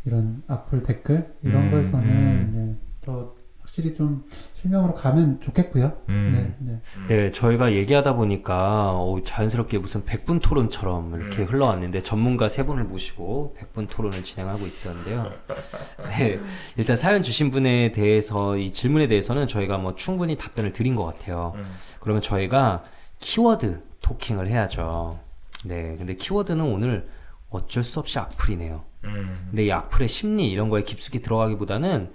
[0.04, 1.71] 이런 악플 댓글 이런 음.
[1.71, 3.34] 거에서는 더
[3.78, 4.24] 확실히 좀
[4.60, 5.94] 실명으로 가면 좋겠고요.
[6.10, 6.56] 음.
[6.60, 7.08] 네, 네.
[7.08, 11.48] 네, 저희가 얘기하다 보니까 어, 자연스럽게 무슨 백분 토론처럼 이렇게 음.
[11.48, 15.32] 흘러왔는데 전문가 세 분을 모시고 백분 토론을 진행하고 있었는데요.
[16.10, 16.40] 네,
[16.76, 21.54] 일단 사연 주신 분에 대해서 이 질문에 대해서는 저희가 뭐 충분히 답변을 드린 것 같아요.
[21.56, 21.63] 음.
[22.00, 22.84] 그러면 저희가
[23.20, 25.20] 키워드 토킹을 해야죠.
[25.66, 27.08] 네, 근데 키워드는 오늘
[27.50, 28.84] 어쩔 수 없이 악플이네요.
[29.04, 29.48] 음.
[29.50, 32.12] 근데 이 악플의 심리 이런 거에 깊숙이 들어가기보다는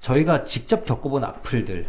[0.00, 1.86] 저희가 직접 겪어본 악플들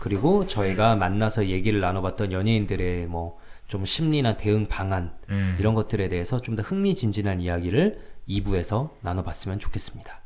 [0.00, 5.56] 그리고 저희가 만나서 얘기를 나눠봤던 연예인들의 뭐 좀 심리나 대응 방안 음.
[5.60, 10.20] 이런 것들에 대해서 좀 더 흥미진진한 이야기를 2부에서 나눠봤으면 좋겠습니다.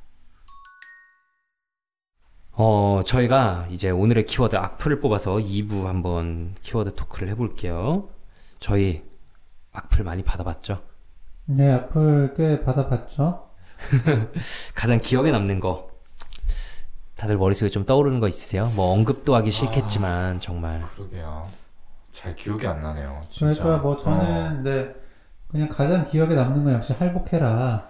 [2.52, 8.08] 어, 저희가 이제 오늘의 키워드 악플을 뽑아서 2부 한번 키워드 토크를 해볼게요.
[8.60, 9.02] 저희
[9.72, 10.82] 악플 많이 받아봤죠?
[11.44, 13.50] 네, 악플 꽤 받아봤죠.
[14.74, 15.88] 가장 기억에 남는 거
[17.16, 18.70] 다들 머릿속에 좀 떠오르는 거 있으세요?
[18.74, 21.46] 뭐 언급도 하기 싫겠지만 정말 그러게요.
[22.12, 23.20] 잘 기억이 안 나네요.
[23.30, 23.62] 진짜.
[23.62, 24.94] 그러니까 뭐 저는 네
[25.48, 27.88] 그냥 가장 기억에 남는 건 역시 할복해라.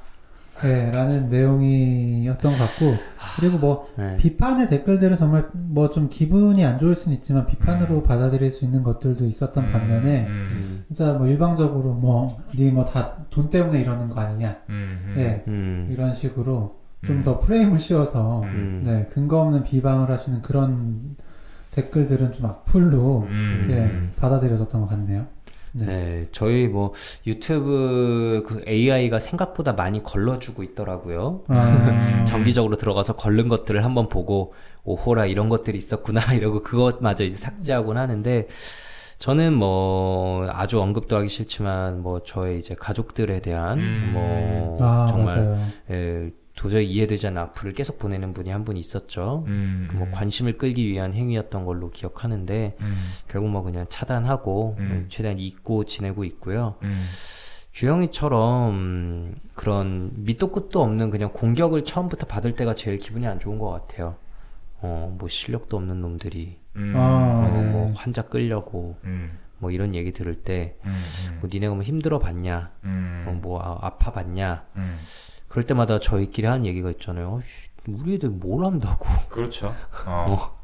[0.63, 2.95] 네, 라는 내용이었던 것 같고
[3.41, 4.17] 그리고 뭐 네.
[4.19, 9.25] 비판의 댓글들은 정말 뭐 좀 기분이 안 좋을 수는 있지만 비판으로 받아들일 수 있는 것들도
[9.27, 9.73] 있었던 음.
[9.73, 10.29] 반면에 음.
[10.29, 15.01] 음, 진짜 뭐 일방적으로 뭐니뭐다 돈 때문에 이러는 거 아니냐 음.
[15.09, 15.15] 음.
[15.17, 17.23] 네 음, 이런 식으로 좀 음.
[17.23, 18.83] 더 프레임을 씌워서 음.
[18.85, 21.17] 네 근거 없는 비방을 하시는 그런
[21.73, 23.67] 댓글들은 좀 악플로 음.
[23.71, 25.27] 예 받아들여졌던 것 같네요.
[25.77, 25.87] 네.
[25.87, 26.93] 네, 저희 뭐
[27.27, 31.43] 유튜브 그 AI가 생각보다 많이 걸러주고 있더라고요.
[31.49, 37.97] 아, 정기적으로 들어가서 걸른 것들을 한번 보고 오호라 이런 것들이 있었구나 이러고 그것마저 이제 삭제하곤
[37.99, 38.47] 하는데
[39.19, 44.11] 저는 뭐 아주 언급도 하기 싫지만 뭐 저의 이제 가족들에 대한 음.
[44.13, 45.59] 뭐 아 정말 맞아요.
[45.91, 49.45] 예, 도저히 이해되지 않는 악플을 계속 보내는 분이 한 분 있었죠.
[49.49, 49.89] 음.
[49.93, 52.95] 뭐 관심을 끌기 위한 행위였던 걸로 기억하는데 음.
[53.29, 55.03] 결국 뭐 그냥 차단하고 음.
[55.05, 56.77] 예, 최대한 잊고 지내고 있고요.
[56.83, 57.05] 음.
[57.73, 63.71] 규영이처럼 그런 밑도 끝도 없는 그냥 공격을 처음부터 받을 때가 제일 기분이 안 좋은 것
[63.71, 64.17] 같아요.
[64.81, 66.93] 어, 뭐 실력도 없는 놈들이 음.
[66.97, 67.67] 아, 어, 네.
[67.71, 69.39] 뭐 환자 끌려고 음.
[69.59, 70.95] 뭐 이런 얘기 들을 때 음.
[71.41, 73.25] 뭐 니네가 뭐 힘들어 봤냐, 음.
[73.27, 74.97] 어, 뭐 아, 아파 봤냐, 음.
[75.55, 77.37] 그럴 때마다 저희끼리 하는 얘기가 있잖아요.
[77.37, 79.07] 어이씨, 우리 애들 뭘 안다고.
[79.31, 79.73] 그렇죠.
[80.05, 80.59] 어.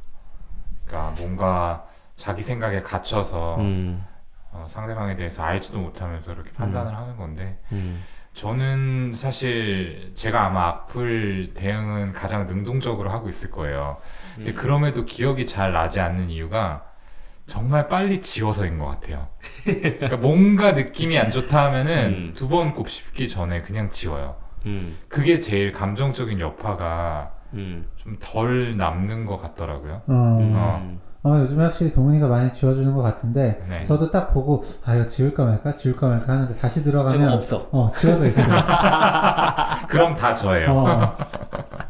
[0.85, 4.05] 그러니까 뭔가 자기 생각에 갇혀서 음,
[4.51, 8.03] 어, 상대방에 대해서 알지도 못하면서 이렇게 판단을 하는 건데 음,
[8.35, 13.99] 저는 사실 제가 아마 악플 대응은 가장 능동적으로 하고 있을 거예요.
[14.31, 14.35] 음.
[14.39, 16.85] 근데 그럼에도 기억이 잘 나지 않는 이유가
[17.47, 19.29] 정말 빨리 지워서인 것 같아요.
[19.63, 22.35] 그러니까 뭔가 느낌이 안 좋다 하면은 음.
[22.35, 24.40] 두번 곱씹기 전에 그냥 지워요.
[24.67, 30.03] 음, 그게 제일 감정적인 여파가 음, 좀덜 남는 것 같더라고요.
[30.07, 30.53] 어, 음.
[30.55, 30.99] 어.
[31.23, 33.85] 어, 요즘에 확실히 동훈이가 많이 지워주는 것 같은데 네.
[33.85, 37.69] 저도 딱 보고 아 이거 지울까 말까 지울까 말까 하는데 다시 좀 들어가면 없어.
[37.73, 38.47] 어 지워져 있어요.
[39.89, 40.71] 그럼 다 저예요.
[40.73, 41.17] 어.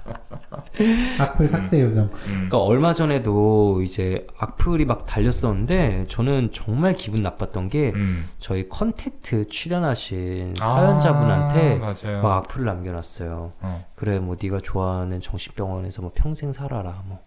[1.19, 2.05] 악플 삭제 요정.
[2.05, 2.11] 음.
[2.33, 8.25] 그러니까 얼마 전에도 이제 악플이 막 달렸었는데 저는 정말 기분 나빴던 게 음.
[8.39, 12.21] 저희 컨택트 출연하신 사연자분한테 아.
[12.23, 13.53] 막 악플을 남겨놨어요.
[13.61, 13.87] 어.
[13.95, 17.21] 그래 뭐 네가 좋아하는 정신병원에서 뭐 평생 살아라 뭐.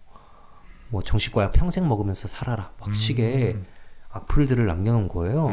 [0.89, 3.65] 뭐 정신과 약 평생 먹으면서 살아라 막 시계 음.
[4.11, 5.47] 악플들을 남겨놓은 거예요.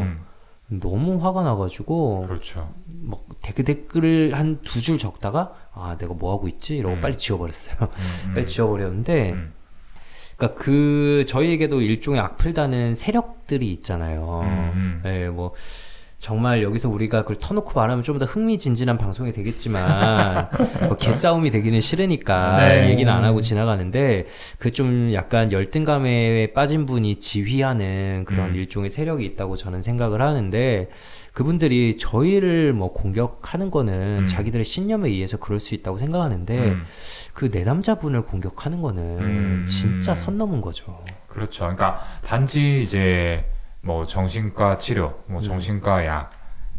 [0.73, 0.81] 음.
[0.81, 2.73] 너무 화가 나가지고 그렇죠.
[3.03, 7.01] 막 댓글 댓글을 한 두 줄 적다가 아 내가 뭐 하고 있지 이러고 음.
[7.01, 7.77] 빨리 지워버렸어요.
[7.81, 7.87] 음,
[8.29, 8.35] 음.
[8.35, 9.53] 빨리 지워버렸는데 음.
[10.37, 14.41] 그러니까 그 저희에게도 일종의 악플 다는 세력들이 있잖아요.
[14.45, 15.03] 음, 음.
[15.07, 15.53] 예, 뭐
[16.21, 20.51] 정말 여기서 우리가 그걸 터놓고 말하면 좀 더 흥미진진한 방송이 되겠지만
[20.87, 22.91] 뭐 개싸움이 되기는 싫으니까 네.
[22.91, 24.27] 얘기는 안 하고 지나가는데
[24.59, 28.55] 그 좀 약간 열등감에 빠진 분이 지휘하는 그런 음.
[28.55, 30.89] 일종의 세력이 있다고 저는 생각을 하는데
[31.33, 34.27] 그분들이 저희를 뭐 공격하는 거는 음.
[34.29, 36.83] 자기들의 신념에 의해서 그럴 수 있다고 생각하는데 음,
[37.33, 40.15] 그 내담자분을 공격하는 거는 음, 진짜 음.
[40.15, 41.01] 선 넘은 거죠.
[41.29, 41.61] 그렇죠.
[41.65, 43.45] 그러니까 단지 이제
[43.83, 45.43] 뭐 정신과 치료, 뭐 음.
[45.43, 46.31] 정신과 약,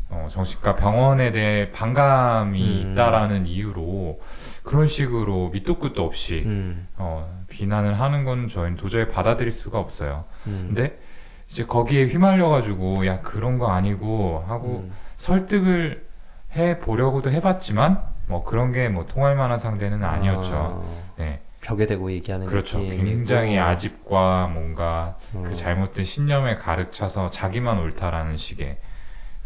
[0.09, 2.91] 어, 정신과 병원에 대해 반감이 음.
[2.91, 4.19] 있다라는 이유로
[4.63, 10.25] 그런 식으로 밑도 끝도 없이 음, 어, 비난을 하는 건 저희는 도저히 받아들일 수가 없어요.
[10.47, 10.99] 음, 근데
[11.49, 16.05] 이제 거기에 휘말려가지고 야 그런 거 아니고 하고 음, 설득을
[16.55, 20.53] 해 보려고도 해봤지만 뭐 그런 게 뭐 통할 만한 상대는 아니었죠.
[20.55, 22.79] 아, 네, 벽에 대고 얘기하는 그렇죠.
[22.79, 28.77] 굉장히 아집과 뭔가 어, 그 잘못된 신념에 가득 차서 자기만 옳다라는 식의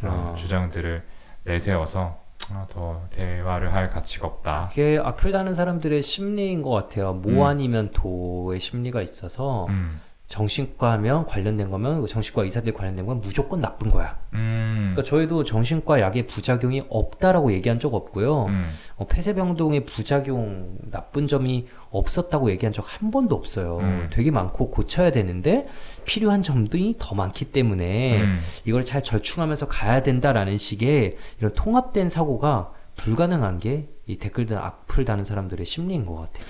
[0.01, 0.35] 어, 아.
[0.35, 1.03] 주장들을
[1.43, 4.67] 내세워서 아, 더 대화를 할 가치가 없다.
[4.69, 7.13] 그게 악플 다는 사람들의 심리인 것 같아요.
[7.13, 7.43] 모 음.
[7.43, 13.61] 아니면 도의 심리가 있어서 음, 정신과 하면 관련된 거면 그 정신과 의사들 관련된 건 무조건
[13.61, 14.17] 나쁜 거야.
[14.33, 18.45] 음, 그러니까 저희도 정신과 약의 부작용이 없다라고 얘기한 적 없고요.
[18.45, 23.77] 음, 어, 폐쇄병동의 부작용 나쁜 점이 없었다고 얘기한 적 한 번도 없어요.
[23.79, 24.09] 음.
[24.11, 25.67] 되게 많고 고쳐야 되는데
[26.05, 32.71] 필요한 점들이 더 많기 때문에 음, 이걸 잘 절충하면서 가야 된다라는 식의 이런 통합된 사고가
[32.95, 36.45] 불가능한 게 이 댓글들 악플 다는 사람들의 심리인 것 같아요.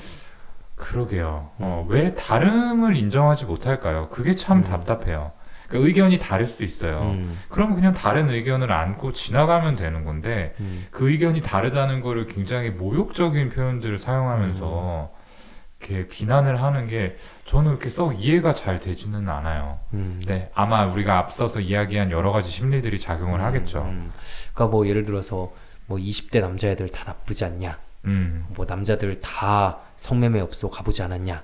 [0.76, 1.52] 그러게요.
[1.60, 4.10] 어, 왜 다름을 인정하지 못할까요?
[4.10, 4.64] 그게 참 음.
[4.64, 5.32] 답답해요.
[5.68, 7.02] 그러니까 의견이 다를 수 있어요.
[7.02, 12.70] 음, 그럼 그냥 다른 의견을 안고 지나가면 되는 건데 음, 그 의견이 다르다는 거를 굉장히
[12.70, 15.26] 모욕적인 표현들을 사용하면서 음.
[15.80, 17.16] 이렇게 비난을 하는 게
[17.46, 19.80] 저는 그렇게 썩 이해가 잘 되지는 않아요.
[19.94, 20.20] 음.
[20.28, 23.82] 네, 아마 우리가 앞서서 이야기한 여러 가지 심리들이 작용을 하겠죠.
[23.82, 24.12] 음.
[24.54, 25.52] 그러니까 뭐 예를 들어서
[25.88, 27.78] 뭐 20대 남자애들 다 나쁘지 않냐?
[28.06, 31.44] 음, 뭐 남자들 다 성매매 업소 가보지 않았냐?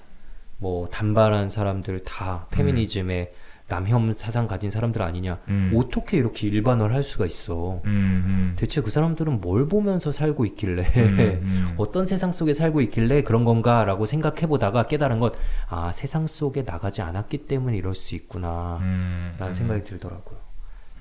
[0.57, 3.34] 뭐 단발한 사람들 다 페미니즘에
[3.72, 5.39] 남혐 사상 가진 사람들 아니냐?
[5.47, 7.82] 음, 어떻게 이렇게 일반화를 할 수가 있어?
[7.86, 13.24] 음, 대체 그 사람들은 뭘 보면서 살고 있길래 음, 음, 어떤 세상 속에 살고 있길래
[13.24, 15.34] 그런 건가라고 생각해 보다가 깨달은 것,
[15.70, 20.38] 아 세상 속에 나가지 않았기 때문에 이럴 수 있구나라는 음, 음, 생각이 들더라고요.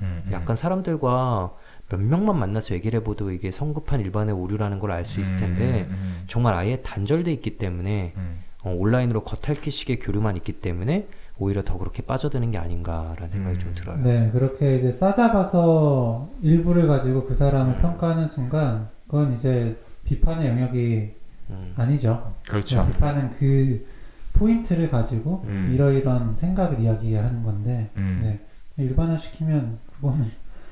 [0.03, 0.33] 음, 음.
[0.33, 1.53] 약간 사람들과
[1.91, 5.93] 몇 명만 만나서 얘기를 해봐도 이게 성급한 일반의 오류라는 걸 알 수 있을 텐데 음,
[5.95, 11.79] 음, 정말 아예 단절돼 있기 때문에 음, 어, 온라인으로 겉핥기식의 교류만 있기 때문에 오히려 더
[11.79, 13.75] 그렇게 빠져드는 게 아닌가라는 생각이 좀 음.
[13.75, 13.97] 들어요.
[14.03, 17.81] 네, 그렇게 이제 싸잡아서 일부를 가지고 그 사람을 음.
[17.83, 21.11] 평가하는 순간 그건 이제 비판의 영역이
[21.51, 21.73] 음.
[21.77, 22.35] 아니죠.
[22.49, 22.87] 그렇죠.
[22.87, 23.87] 비판은 그
[24.35, 25.71] 포인트를 가지고 음.
[25.73, 30.27] 이러이러한 생각을 이야기하는 건데 음, 네, 일반화시키면 그거는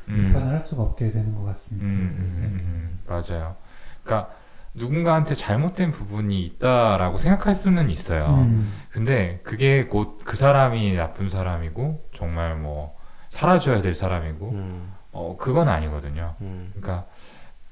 [0.08, 0.26] 음.
[0.28, 1.86] 비판을 할 수가 없게 되는 것 같습니다.
[1.86, 3.56] 음, 음, 음, 맞아요.
[4.02, 4.30] 그러니까
[4.74, 8.26] 누군가한테 잘못된 부분이 있다라고 생각할 수는 있어요.
[8.26, 8.72] 음.
[8.90, 12.96] 근데 그게 곧 그 사람이 나쁜 사람이고 정말 뭐
[13.28, 16.34] 사라져야 될 사람이고 음, 어 그건 아니거든요.
[16.42, 16.70] 음.
[16.74, 17.06] 그러니까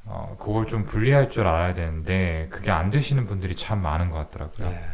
[0.05, 4.68] 어 그걸 좀 분리할 줄 알아야 되는데 그게 안 되시는 분들이 참 많은 것 같더라고요.
[4.70, 4.84] 네.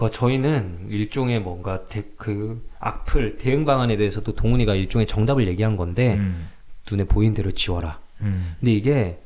[0.00, 6.14] 그 저희는 일종의 뭔가 대, 그 악플 대응 방안에 대해서도 동훈이가 일종의 정답을 얘기한 건데
[6.14, 6.48] 음,
[6.90, 8.00] 눈에 보인 대로 지워라.
[8.22, 9.18] 음, 근데 이게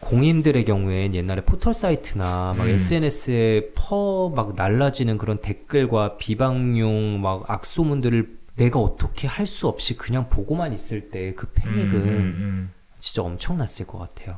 [0.00, 2.70] 공인들의 경우엔 옛날에 포털 사이트나 막 음.
[2.70, 10.28] SNS에 퍼 막 날라지는 그런 댓글과 비방용 막 악소문들을 내가 어떻게 할 수 없이 그냥
[10.28, 14.36] 보고만 있을 때 그 패닉은 음, 음, 진짜 엄청났을 것 같아요.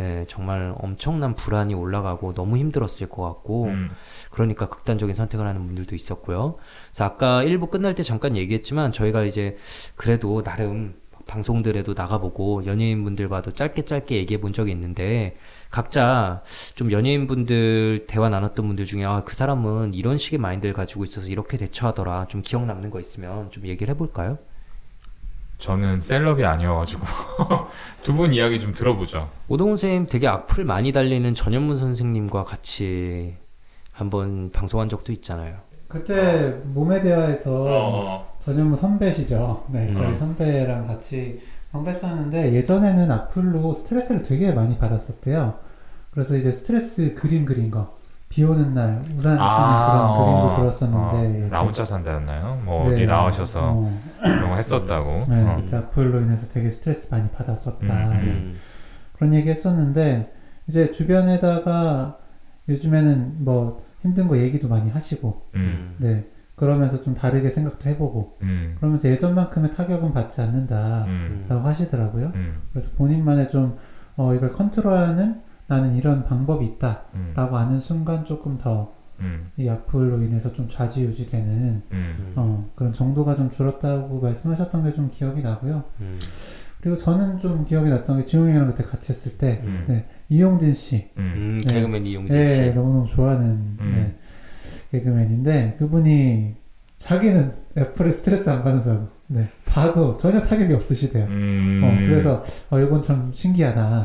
[0.00, 3.90] 음, 예, 정말 엄청난 불안이 올라가고 너무 힘들었을 것 같고 음,
[4.30, 6.56] 그러니까 극단적인 선택을 하는 분들도 있었고요.
[6.90, 9.56] 그래서 아까 1부 끝날 때 잠깐 얘기했지만 저희가 이제
[9.96, 10.94] 그래도 나름
[11.26, 15.36] 방송들에도 나가보고 연예인분들과도 짧게 짧게 얘기해 본 적이 있는데
[15.70, 16.42] 각자
[16.74, 21.56] 좀 연예인분들 대화 나눴던 분들 중에 아 그 사람은 이런 식의 마인드를 가지고 있어서 이렇게
[21.56, 24.38] 대처하더라 좀 기억 남는 거 있으면 좀 얘기를 해볼까요?
[25.64, 27.02] 저는 셀럽이 아니어가지고
[28.02, 29.30] 두 분 이야기 좀 들어보죠.
[29.48, 33.36] 오동훈 선생님 되게 악플 많이 달리는 전현문 선생님과 같이
[33.92, 35.56] 한번 방송한 적도 있잖아요.
[35.88, 39.64] 그때 몸에 대하에서 어, 전현무 선배시죠.
[39.70, 39.94] 네, 음.
[39.94, 41.40] 저희 선배랑 같이
[41.72, 45.54] 선배했었는데 예전에는 악플로 스트레스를 되게 많이 받았었대요.
[46.10, 47.96] 그래서 이제 스트레스 그림 그린 거,
[48.28, 52.62] 비 오는 날 우산 쓰는 그런 그림도 그렸었는데 어, 나 혼자 산다였나요?
[52.64, 55.26] 뭐 네, 어디 나오셔서 어, 그런 거 했었다고.
[55.28, 55.62] 네, 어.
[55.72, 57.78] 악플로 인해서 되게 스트레스 많이 받았었다.
[57.80, 58.30] 음, 네.
[58.30, 58.58] 음.
[59.12, 60.32] 그런 얘기 했었는데
[60.66, 62.18] 이제 주변에다가
[62.68, 65.94] 요즘에는 뭐 힘든 거 얘기도 많이 하시고, 음.
[65.98, 66.26] 네.
[66.56, 68.76] 그러면서 좀 다르게 생각도 해보고, 음.
[68.78, 71.04] 그러면서 예전만큼의 타격은 받지 않는다.
[71.06, 71.46] 음.
[71.48, 72.32] 라고 하시더라고요.
[72.34, 72.62] 음.
[72.70, 73.76] 그래서 본인만의 좀,
[74.16, 77.02] 어, 이걸 컨트롤하는 나는 이런 방법이 있다.
[77.14, 77.32] 음.
[77.34, 78.86] 라고 아는 순간 조금 더이
[79.20, 79.50] 음.
[79.58, 82.16] 악플로 인해서 좀 좌지우지 되는, 음.
[82.18, 82.32] 음.
[82.36, 85.84] 어, 그런 정도가 좀 줄었다고 말씀하셨던 게 좀 기억이 나고요.
[86.00, 86.18] 음.
[86.80, 89.84] 그리고 저는 좀 기억이 났던 게 지용이랑 그때 같이 했을 때, 음.
[89.88, 91.08] 네, 이용진 씨.
[91.16, 91.32] 음.
[91.36, 91.72] 음, 네.
[91.74, 92.76] 개그맨 이용진 네, 씨.
[92.76, 93.46] 너무너무 좋아하는
[93.80, 93.90] 음.
[93.90, 94.18] 네,
[94.90, 96.56] 개그맨인데 그분이
[96.98, 101.24] 자기는 애플에 스트레스 안 받는다고 네, 봐도 전혀 타격이 없으시대요.
[101.24, 101.80] 음.
[101.82, 104.04] 어, 그래서 어, 이건 참 신기하다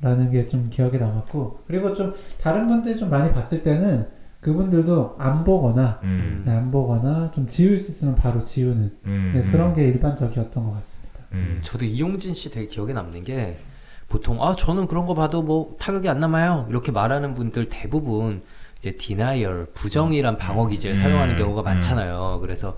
[0.00, 0.26] 라는 음.
[0.26, 0.32] 음.
[0.32, 4.08] 게좀 기억에 남았고 그리고 좀 다른 분들 좀 많이 봤을 때는
[4.40, 6.42] 그분들도 안 보거나 음.
[6.46, 9.32] 네, 안 보거나 좀 지울 수 있으면 바로 지우는 음.
[9.34, 11.20] 네, 그런 게 일반적이었던 것 같습니다.
[11.32, 11.58] 음.
[11.62, 13.58] 저도 이용진 씨 되게 기억에 남는 게
[14.08, 18.42] 보통 아 저는 그런 거 봐도 뭐 타격이 안 남아요 이렇게 말하는 분들 대부분
[18.78, 21.00] 이제 denial 부정이란 방어 기제를 음.
[21.00, 21.64] 사용하는 경우가 음.
[21.64, 22.38] 많잖아요.
[22.40, 22.76] 그래서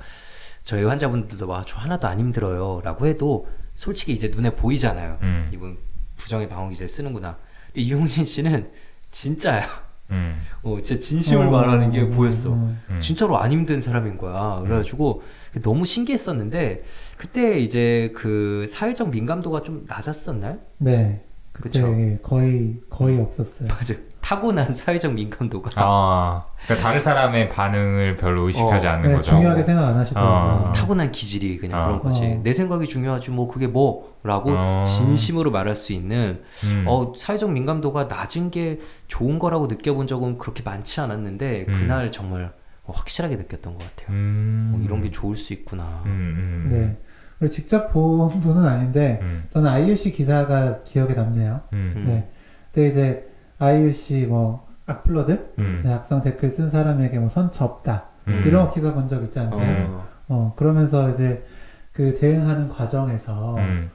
[0.65, 5.19] 저희 환자분들도 와 저 하나도 안 힘들어요라고 해도 솔직히 이제 눈에 보이잖아요.
[5.23, 5.49] 음.
[5.55, 5.79] 이분
[6.17, 7.39] 부정의 방어 기제를 쓰는구나.
[7.67, 8.71] 근데 이용진 씨는
[9.11, 9.93] 진짜야.
[10.11, 10.43] 음.
[10.63, 12.53] 어, 진짜 진심을 어, 말하는 게 음, 보였어.
[12.53, 13.01] 음, 음.
[13.01, 14.61] 진짜로 안 힘든 사람인 거야.
[14.63, 15.23] 그래가지고
[15.63, 16.85] 너무 신기했었는데
[17.17, 20.59] 그때 이제 그 사회적 민감도가 좀 낮았었나요?
[20.79, 22.19] 네, 그때 그쵸.
[22.23, 23.69] 거의 거의 없었어요.
[23.73, 23.95] 맞아.
[24.33, 25.71] 타고난 사회적 민감도가.
[25.77, 29.33] 아, 그러니까 다른 사람의 반응을 별로 의식하지 어, 않는 네, 거죠.
[29.33, 30.69] 중요하게 생각 안 하시더라고요.
[30.69, 30.73] 어.
[30.73, 31.87] 타고난 기질이 그냥 어.
[31.87, 32.25] 그런 거지.
[32.25, 32.41] 어.
[32.43, 34.83] 내 생각이 중요하지 뭐 그게 뭐라고 어.
[34.87, 36.85] 진심으로 말할 수 있는 음.
[36.87, 41.75] 어 사회적 민감도가 낮은 게 좋은 거라고 느껴본 적은 그렇게 많지 않았는데 음.
[41.77, 42.53] 그날 정말
[42.85, 44.17] 확실하게 느꼈던 것 같아요.
[44.17, 44.73] 음.
[44.75, 46.03] 어, 이런 게 좋을 수 있구나.
[46.07, 46.69] 음, 음.
[46.71, 46.99] 네.
[47.39, 49.45] 그리고 직접 본 분은 아닌데 음.
[49.51, 51.61] 저는 IUC 기사가 기억에 남네요.
[51.73, 51.95] 음.
[51.97, 52.05] 음.
[52.07, 52.29] 네.
[52.73, 53.32] 그때 이제
[53.63, 55.81] IUC 뭐 악플러들, 음.
[55.85, 58.43] 네, 악성 댓글 쓴 사람에게 뭐 선 접다 음.
[58.47, 59.87] 이런 기사 본 적 있지 않으세요?
[59.89, 60.09] 어.
[60.29, 61.45] 어 그러면서 이제
[61.93, 63.91] 그 대응하는 과정에서 음.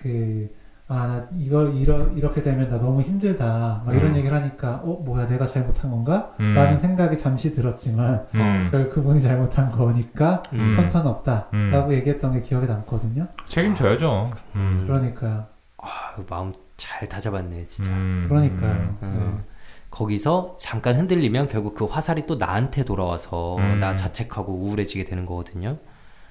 [0.00, 0.48] 그
[0.88, 3.82] 아, 나 이걸 이러, 이렇게 되면 나 너무 힘들다.
[3.86, 4.16] 막 이런 음.
[4.16, 6.34] 얘기를 하니까, 어, 뭐야, 내가 잘못한 건가?
[6.40, 6.52] 음.
[6.54, 8.68] 라는 생각이 잠시 들었지만, 음.
[8.70, 10.74] 결국 그분이 잘못한 거니까, 음.
[10.76, 11.46] 선처는 없다.
[11.54, 11.70] 음.
[11.72, 13.26] 라고 얘기했던 게 기억에 남거든요.
[13.46, 14.30] 책임져야죠.
[14.56, 14.84] 음.
[14.86, 15.46] 그러니까요.
[15.78, 15.88] 아,
[16.28, 16.52] 마음
[16.82, 17.92] 잘 다잡았네, 진짜.
[17.92, 18.26] 음.
[18.28, 18.98] 그러니까요.
[19.02, 19.44] 어,
[19.90, 23.78] 거기서 잠깐 흔들리면 결국 그 화살이 또 나한테 돌아와서 음.
[23.78, 25.78] 나 자책하고 우울해지게 되는 거거든요.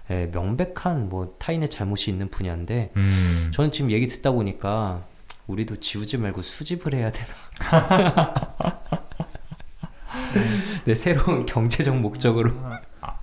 [0.10, 3.52] 예, 명백한 뭐 타인의 잘못이 있는 분야인데 음.
[3.54, 5.06] 저는 지금 얘기 듣다 보니까
[5.48, 7.30] 우리도 지우지 말고 수집을 해야 되나.
[10.84, 12.52] 네, 새로운 경제적 목적으로.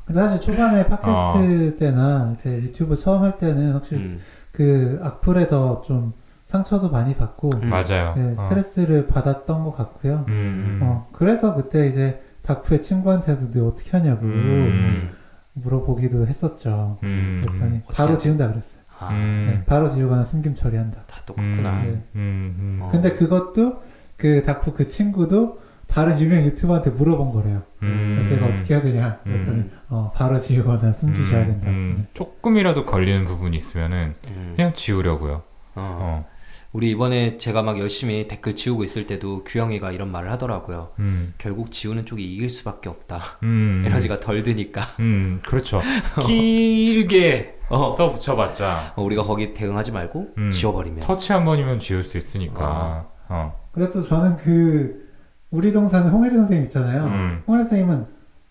[0.07, 1.77] 근데 사실 초반에 팟캐스트 어.
[1.79, 4.21] 때나 이제 유튜브 처음 할 때는 확실히 음,
[4.51, 6.15] 그 악플에 더좀
[6.49, 7.69] 상처도 많이 받고, 음.
[7.69, 8.15] 맞아요.
[8.17, 8.45] 네, 어.
[8.45, 10.25] 스트레스를 받았던 것 같고요.
[10.29, 10.33] 음.
[10.33, 10.81] 음.
[10.83, 14.31] 어, 그래서 그때 이제 닥프의 친구한테도 너 어떻게 하냐고 음.
[14.33, 15.11] 음.
[15.53, 16.99] 물어보기도 했었죠.
[17.03, 17.43] 음.
[17.45, 18.17] 그랬더니 바로?
[18.17, 18.83] 지운다 그랬어요.
[18.99, 19.47] 아, 음.
[19.51, 21.03] 네, 바로 지우거나 숨김 처리한다.
[21.07, 21.83] 다 똑같구나.
[21.83, 21.89] 네.
[21.89, 22.03] 음.
[22.17, 22.79] 음.
[22.83, 22.89] 어.
[22.91, 23.83] 근데 그것도
[24.17, 27.63] 그 닥프 그 친구도 다른 유명 유튜버한테 물어본 거래요.
[27.83, 28.17] 음.
[28.19, 29.19] 그래서 내가 어떻게 해야 되냐?
[29.23, 29.71] 그랬더니 음.
[29.89, 31.69] 어, 바로 지우거나 숨기셔야 된다.
[31.69, 32.05] 음.
[32.15, 34.53] 조금이라도 걸리는 부분이 있으면은 음.
[34.57, 35.35] 그냥 지우려고요.
[35.35, 35.99] 어.
[36.01, 36.27] 어.
[36.73, 40.91] 우리 이번에 제가 막 열심히 댓글 지우고 있을 때도 규영이가 이런 말을 하더라고요.
[40.99, 41.33] 음.
[41.39, 43.21] 결국 지우는 쪽이 이길 수밖에 없다.
[43.43, 43.85] 음.
[43.89, 44.83] 에너지가 덜 드니까.
[45.01, 45.41] 음.
[45.47, 45.81] 그렇죠.
[46.27, 47.91] 길게 어.
[47.91, 50.51] 써 붙여봤자 어, 우리가 거기 대응하지 말고 음.
[50.51, 51.01] 지워버리면.
[51.01, 53.09] 터치 한 번이면 지울 수 있으니까.
[53.29, 53.61] 어.
[53.73, 55.09] 근데 또 저는 그
[55.51, 57.05] 우리 동산에 홍혜리 선생님 있잖아요.
[57.05, 57.43] 음.
[57.47, 58.07] 홍혜리 선생님은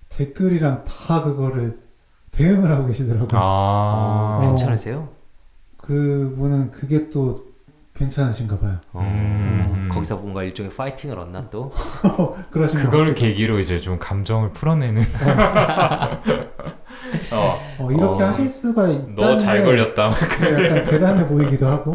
[0.09, 1.80] 댓글이랑 다 그거를
[2.32, 3.30] 대응을 하고 계시더라고요.
[3.39, 4.39] 아.
[4.41, 5.09] 어, 괜찮으세요?
[5.78, 7.47] 그분은 그게 또
[7.98, 8.78] 괜찮으신가 봐요.
[8.93, 9.89] 어, 음.
[9.91, 11.72] 거기서 뭔가 일종의 파이팅을 얻나 또?
[12.52, 15.02] 그걸 계기로 이제 좀 감정을 풀어내는.
[17.34, 20.10] 어, 어, 이렇게 어, 하실 수가 있다는 너잘게 걸렸다.
[20.12, 21.93] 약간 대단해 보이기도 하고.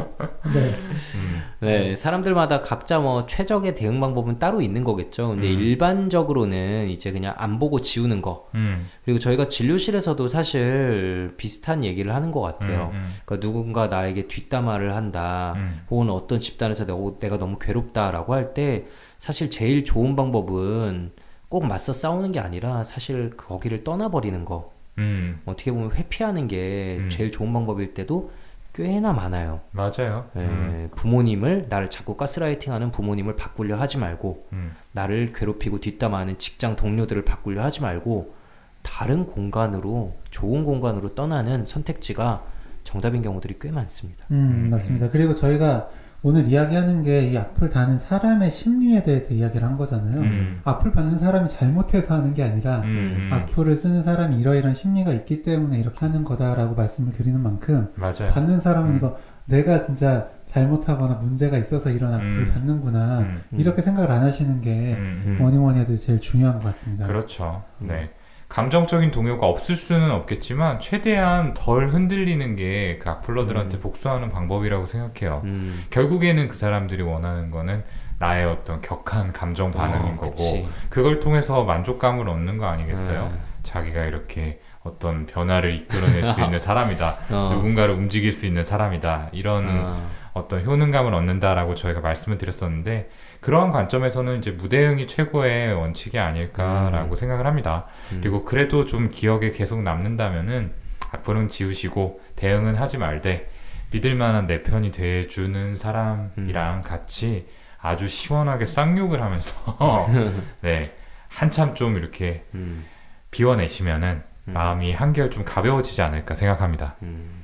[0.52, 0.74] 네.
[1.14, 1.42] 음.
[1.60, 5.28] 네, 사람들마다 각자 뭐 최적의 대응 방법은 따로 있는 거겠죠.
[5.28, 5.58] 근데 음.
[5.60, 8.48] 일반적으로는 이제 그냥 안 보고 지우는 거.
[8.56, 8.84] 음.
[9.04, 12.90] 그리고 저희가 진료실에서도 사실 비슷한 얘기를 하는 것 같아요.
[12.94, 15.54] 음, 그러니까 누군가 나에게 뒷담화를 한다.
[15.56, 15.82] 음.
[15.90, 18.84] 혹은 어떤 집단에서 내가, 내가 너무 괴롭다라고 할 때
[19.18, 21.12] 사실 제일 좋은 방법은
[21.48, 24.72] 꼭 맞서 싸우는 게 아니라 사실 거기를 떠나버리는 거.
[24.98, 25.40] 음.
[25.46, 27.08] 어떻게 보면 회피하는 게 음.
[27.08, 28.30] 제일 좋은 방법일 때도
[28.74, 29.60] 꽤나 많아요.
[29.70, 30.30] 맞아요.
[30.36, 30.88] 예, 음.
[30.96, 34.72] 부모님을 나를 자꾸 가스라이팅하는 부모님을 바꾸려 하지 말고 음.
[34.92, 38.34] 나를 괴롭히고 뒷담화하는 직장 동료들을 바꾸려 하지 말고
[38.82, 42.44] 다른 공간으로 좋은 공간으로 떠나는 선택지가
[42.82, 44.24] 정답인 경우들이 꽤 많습니다.
[44.30, 45.10] 음, 음, 맞습니다.
[45.10, 45.88] 그리고 저희가
[46.24, 50.20] 오늘 이야기하는 게 이 악플 다는 사람의 심리에 대해서 이야기를 한 거잖아요.
[50.20, 50.60] 음.
[50.64, 53.30] 악플 받는 사람이 잘못해서 하는 게 아니라 음, 음.
[53.32, 58.30] 악플을 쓰는 사람이 이러이러한 심리가 있기 때문에 이렇게 하는 거다라고 말씀을 드리는 만큼 맞아요.
[58.32, 58.96] 받는 사람은 음.
[58.96, 59.16] 이거
[59.46, 62.50] 내가 진짜 잘못하거나 문제가 있어서 이런 악플을 음.
[62.52, 64.96] 받는구나 음, 이렇게 생각을 안 하시는 게.
[65.38, 67.06] 뭐니 뭐니 해도 제일 중요한 것 같습니다.
[67.06, 67.62] 그렇죠.
[67.82, 67.88] 음.
[67.88, 68.10] 네.
[68.52, 73.80] 감정적인 동요가 없을 수는 없겠지만 최대한 덜 흔들리는 게 그 악플러들한테 음.
[73.80, 75.40] 복수하는 방법이라고 생각해요.
[75.44, 75.84] 음.
[75.90, 77.82] 결국에는 그 사람들이 원하는 거는
[78.18, 80.68] 나의 어떤 격한 감정 반응인 어, 거고 그치.
[80.90, 83.30] 그걸 통해서 만족감을 얻는 거 아니겠어요?
[83.32, 83.40] 음.
[83.62, 87.16] 자기가 이렇게 어떤 변화를 이끌어낼 수 있는 사람이다.
[87.30, 87.48] 어.
[87.54, 89.30] 누군가를 움직일 수 있는 사람이다.
[89.32, 90.10] 이런 어.
[90.32, 93.10] 어떤 효능감을 얻는다라고 저희가 말씀을 드렸었는데
[93.40, 97.86] 그러한 관점에서는 이제 무대응이 최고의 원칙이 아닐까라고 생각을 합니다.
[98.12, 98.20] 음.
[98.22, 100.72] 그리고 그래도 좀 기억에 계속 남는다면은
[101.12, 103.50] 악플은 지우시고 대응은 하지 말되
[103.90, 107.46] 믿을 만한 내 편이 돼주는 사람이랑 같이
[107.78, 110.08] 아주 시원하게 쌍욕을 하면서
[110.62, 110.90] 네
[111.28, 112.86] 한참 좀 이렇게 음.
[113.30, 114.52] 비워내시면은 음.
[114.52, 116.96] 마음이 한결 좀 가벼워지지 않을까 생각합니다.
[117.02, 117.41] 음.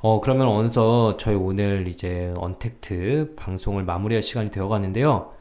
[0.00, 5.32] 어, 그러면 어느덧 저희 오늘 이제 언택트 방송을 마무리할 시간이 되어 가는데요.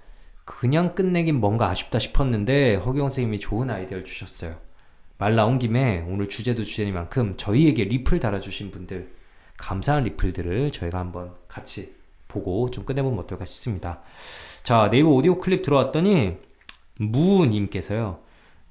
[0.46, 4.56] 그냥 끝내긴 뭔가 아쉽다 싶었는데 허경 선생님이 좋은 아이디어를 주셨어요.
[5.18, 9.12] 말 나온 김에 오늘 주제도 주제니만큼 저희에게 리플 달아주신 분들
[9.58, 11.96] 감사한 리플들을 저희가 한번 같이
[12.28, 14.02] 보고 좀 끝내보면 어떨까 싶습니다.
[14.64, 16.38] 자, 네이버 오디오 클립 들어왔더니
[17.00, 18.20] 무님께서요.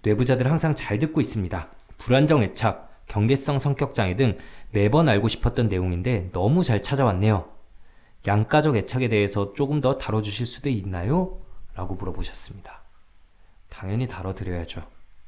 [0.02, 1.68] 뇌부자들 항상 잘 듣고 있습니다.
[1.98, 4.36] 불안정 애착, 경계성 성격 장애 등
[4.70, 7.48] 매번 알고 싶었던 내용인데 너무 잘 찾아왔네요.
[8.26, 11.38] 양가적 애착에 대해서 조금 더 다뤄주실 수도 있나요?
[11.74, 12.82] 라고 물어보셨습니다.
[13.68, 14.82] 당연히 다뤄드려야죠.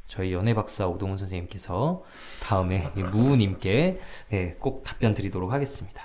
[0.07, 2.03] 저희 연애박사 오동훈 선생님께서
[2.43, 4.01] 다음에 이 무우님께
[4.33, 6.03] 예, 꼭 답변 드리도록 하겠습니다.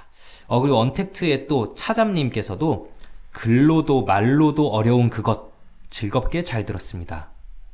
[0.48, 2.92] 어, 그리고 언택트의 또 차잠님께서도
[3.32, 5.54] 글로도 말로도 어려운 그것
[5.90, 7.33] 즐겁게 잘 들었습니다.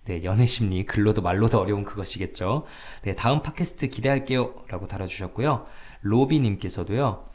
[0.09, 2.65] 네, 연애 심리, 글로도 말로도 어려운 그것이겠죠.
[3.03, 4.55] 네, 다음 팟캐스트 기대할게요.
[4.67, 5.67] 라고 달아주셨고요.
[6.01, 7.29] 로비님께서도요,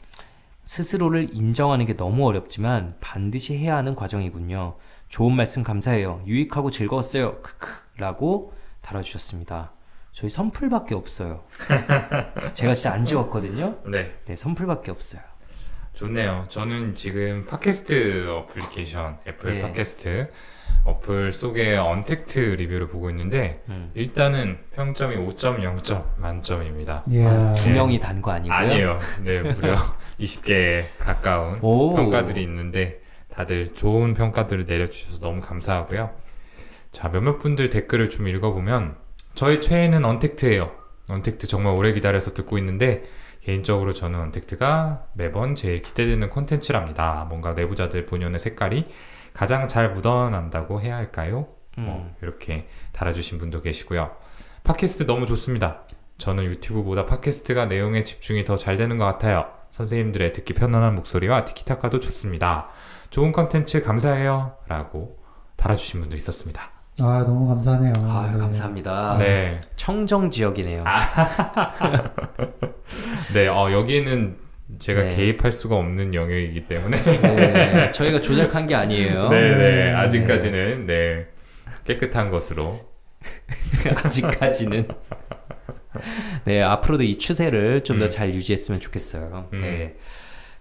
[0.65, 4.75] 스스로를 인정하는 게 너무 어렵지만 반드시 해야 하는 과정이군요.
[5.07, 6.21] 좋은 말씀 감사해요.
[6.27, 7.41] 유익하고 즐거웠어요.
[7.41, 7.69] 크크.
[7.95, 9.71] 라고 달아주셨습니다.
[10.11, 11.45] 저희 선풀밖에 없어요.
[12.51, 13.77] 제가 진짜 안 지웠거든요.
[13.85, 14.13] 네.
[14.25, 15.21] 네, 선풀밖에 없어요.
[15.93, 16.43] 좋네요.
[16.49, 19.61] 저는 지금 팟캐스트 어플리케이션 애플 네.
[19.61, 20.29] 팟캐스트
[20.85, 23.89] 어플 속의 언택트 리뷰를 보고 있는데 음.
[23.95, 27.03] 일단은 평점이 5.0점 만점입니다.
[27.09, 27.53] 이야.
[27.53, 28.55] 두 명이 단 거 아니고요?
[28.55, 28.99] 아니에요.
[29.23, 29.75] 네, 무려
[30.19, 31.95] 20개에 가까운 오.
[31.95, 36.11] 평가들이 있는데 다들 좋은 평가들을 내려주셔서 너무 감사하고요.
[36.91, 38.95] 자, 몇몇 분들 댓글을 좀 읽어보면
[39.33, 40.71] 저의 최애는 언택트예요.
[41.09, 43.03] 언택트 정말 오래 기다려서 듣고 있는데
[43.41, 47.25] 개인적으로 저는 언택트가 매번 제일 기대되는 콘텐츠랍니다.
[47.29, 48.85] 뭔가 내부자들 본연의 색깔이
[49.35, 51.47] 가장 잘 묻어난다고 해야 할까요?
[51.77, 51.85] 음.
[51.85, 54.11] 뭐 이렇게 달아주신 분도 계시고요.
[54.63, 55.81] 팟캐스트 너무 좋습니다.
[56.17, 59.45] 저는 유튜브보다 팟캐스트가 내용에 집중이 더 잘 되는 것 같아요.
[59.71, 62.69] 선생님들의 듣기 편안한 목소리와 티키타카도 좋습니다.
[63.09, 64.53] 좋은 컨텐츠 감사해요.
[64.67, 65.17] 라고
[65.57, 66.69] 달아주신 분도 있었습니다.
[67.01, 67.91] 아 너무 감사하네요.
[68.09, 68.37] 아유, 네.
[68.39, 69.17] 감사합니다.
[69.17, 69.59] 네.
[69.75, 70.85] 청정 지역이네요.
[73.33, 74.37] 네, 어, 여기는
[74.79, 75.15] 제가 네.
[75.15, 77.01] 개입할 수가 없는 영역이기 때문에.
[77.03, 79.29] 네, 저희가 조작한 게 아니에요.
[79.29, 79.55] 네, 네.
[79.57, 79.91] 네.
[79.93, 81.27] 아직까지는, 네.
[81.85, 82.79] 깨끗한 것으로.
[84.03, 84.87] 아직까지는.
[86.45, 88.09] 네, 앞으로도 이 추세를 좀더 음.
[88.09, 89.49] 잘 유지했으면 좋겠어요.
[89.53, 89.61] 음.
[89.61, 89.95] 네.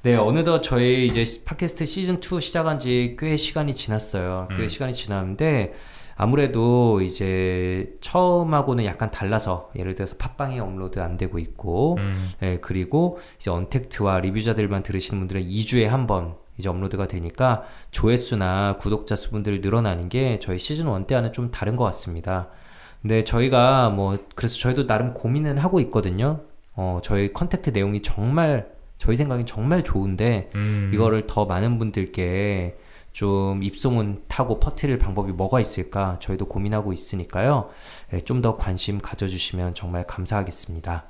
[0.02, 4.48] 네, 어느덧 저희 이제 팟캐스트 시즌 2 시작한 지 꽤 시간이 지났어요.
[4.54, 4.68] 꽤 음.
[4.68, 5.72] 시간이 지났는데
[6.16, 13.18] 아무래도 이제 처음하고는 약간 달라서 예를 들어서 팟빵에 업로드 안 되고 있고 음, 예, 그리고
[13.36, 20.08] 이제 언택트와 리뷰자들만 들으시는 분들은 2주에 한 번 이제 업로드가 되니까 조회수나 구독자 수분들 늘어나는
[20.08, 22.48] 게 저희 시즌 1 때와는 좀 다른 것 같습니다.
[23.02, 26.42] 근데 저희가 뭐 그래서 저희도 나름 고민은 하고 있거든요.
[26.74, 30.90] 어, 저희 언택트 내용이 정말 저희 생각엔 정말 좋은데 음.
[30.94, 32.76] 이거를 더 많은 분들께
[33.14, 37.70] 좀 입소문 타고 퍼뜨릴 방법이 뭐가 있을까 저희도 고민하고 있으니까요.
[38.12, 41.04] 예, 좀더 관심 가져주시면 정말 감사하겠습니다.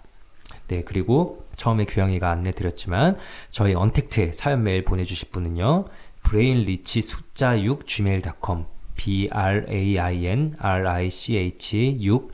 [0.69, 3.17] 네, 그리고 처음에 규영이가 안내 드렸지만
[3.51, 5.87] 저희 언택트 사연 메일 보내주실 분은요.
[6.29, 12.29] brainrich 숫자 6 gmail.com b r a i n r i c h 6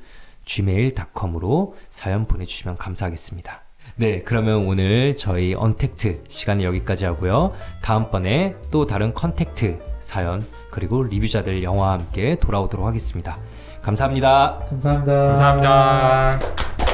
[0.47, 3.70] gmail.com으로 사연 보내주시면 감사하겠습니다.
[3.97, 7.53] 네, 그러면 오늘 저희 언택트 시간은 여기까지 하고요.
[7.83, 13.39] 다음번에 또 다른 언택트 사연 그리고 리뷰자들 영화와 함께 돌아오도록 하겠습니다.
[13.83, 14.61] 감사합니다.
[14.71, 15.27] 감사합니다.
[15.27, 16.90] 감사합니다.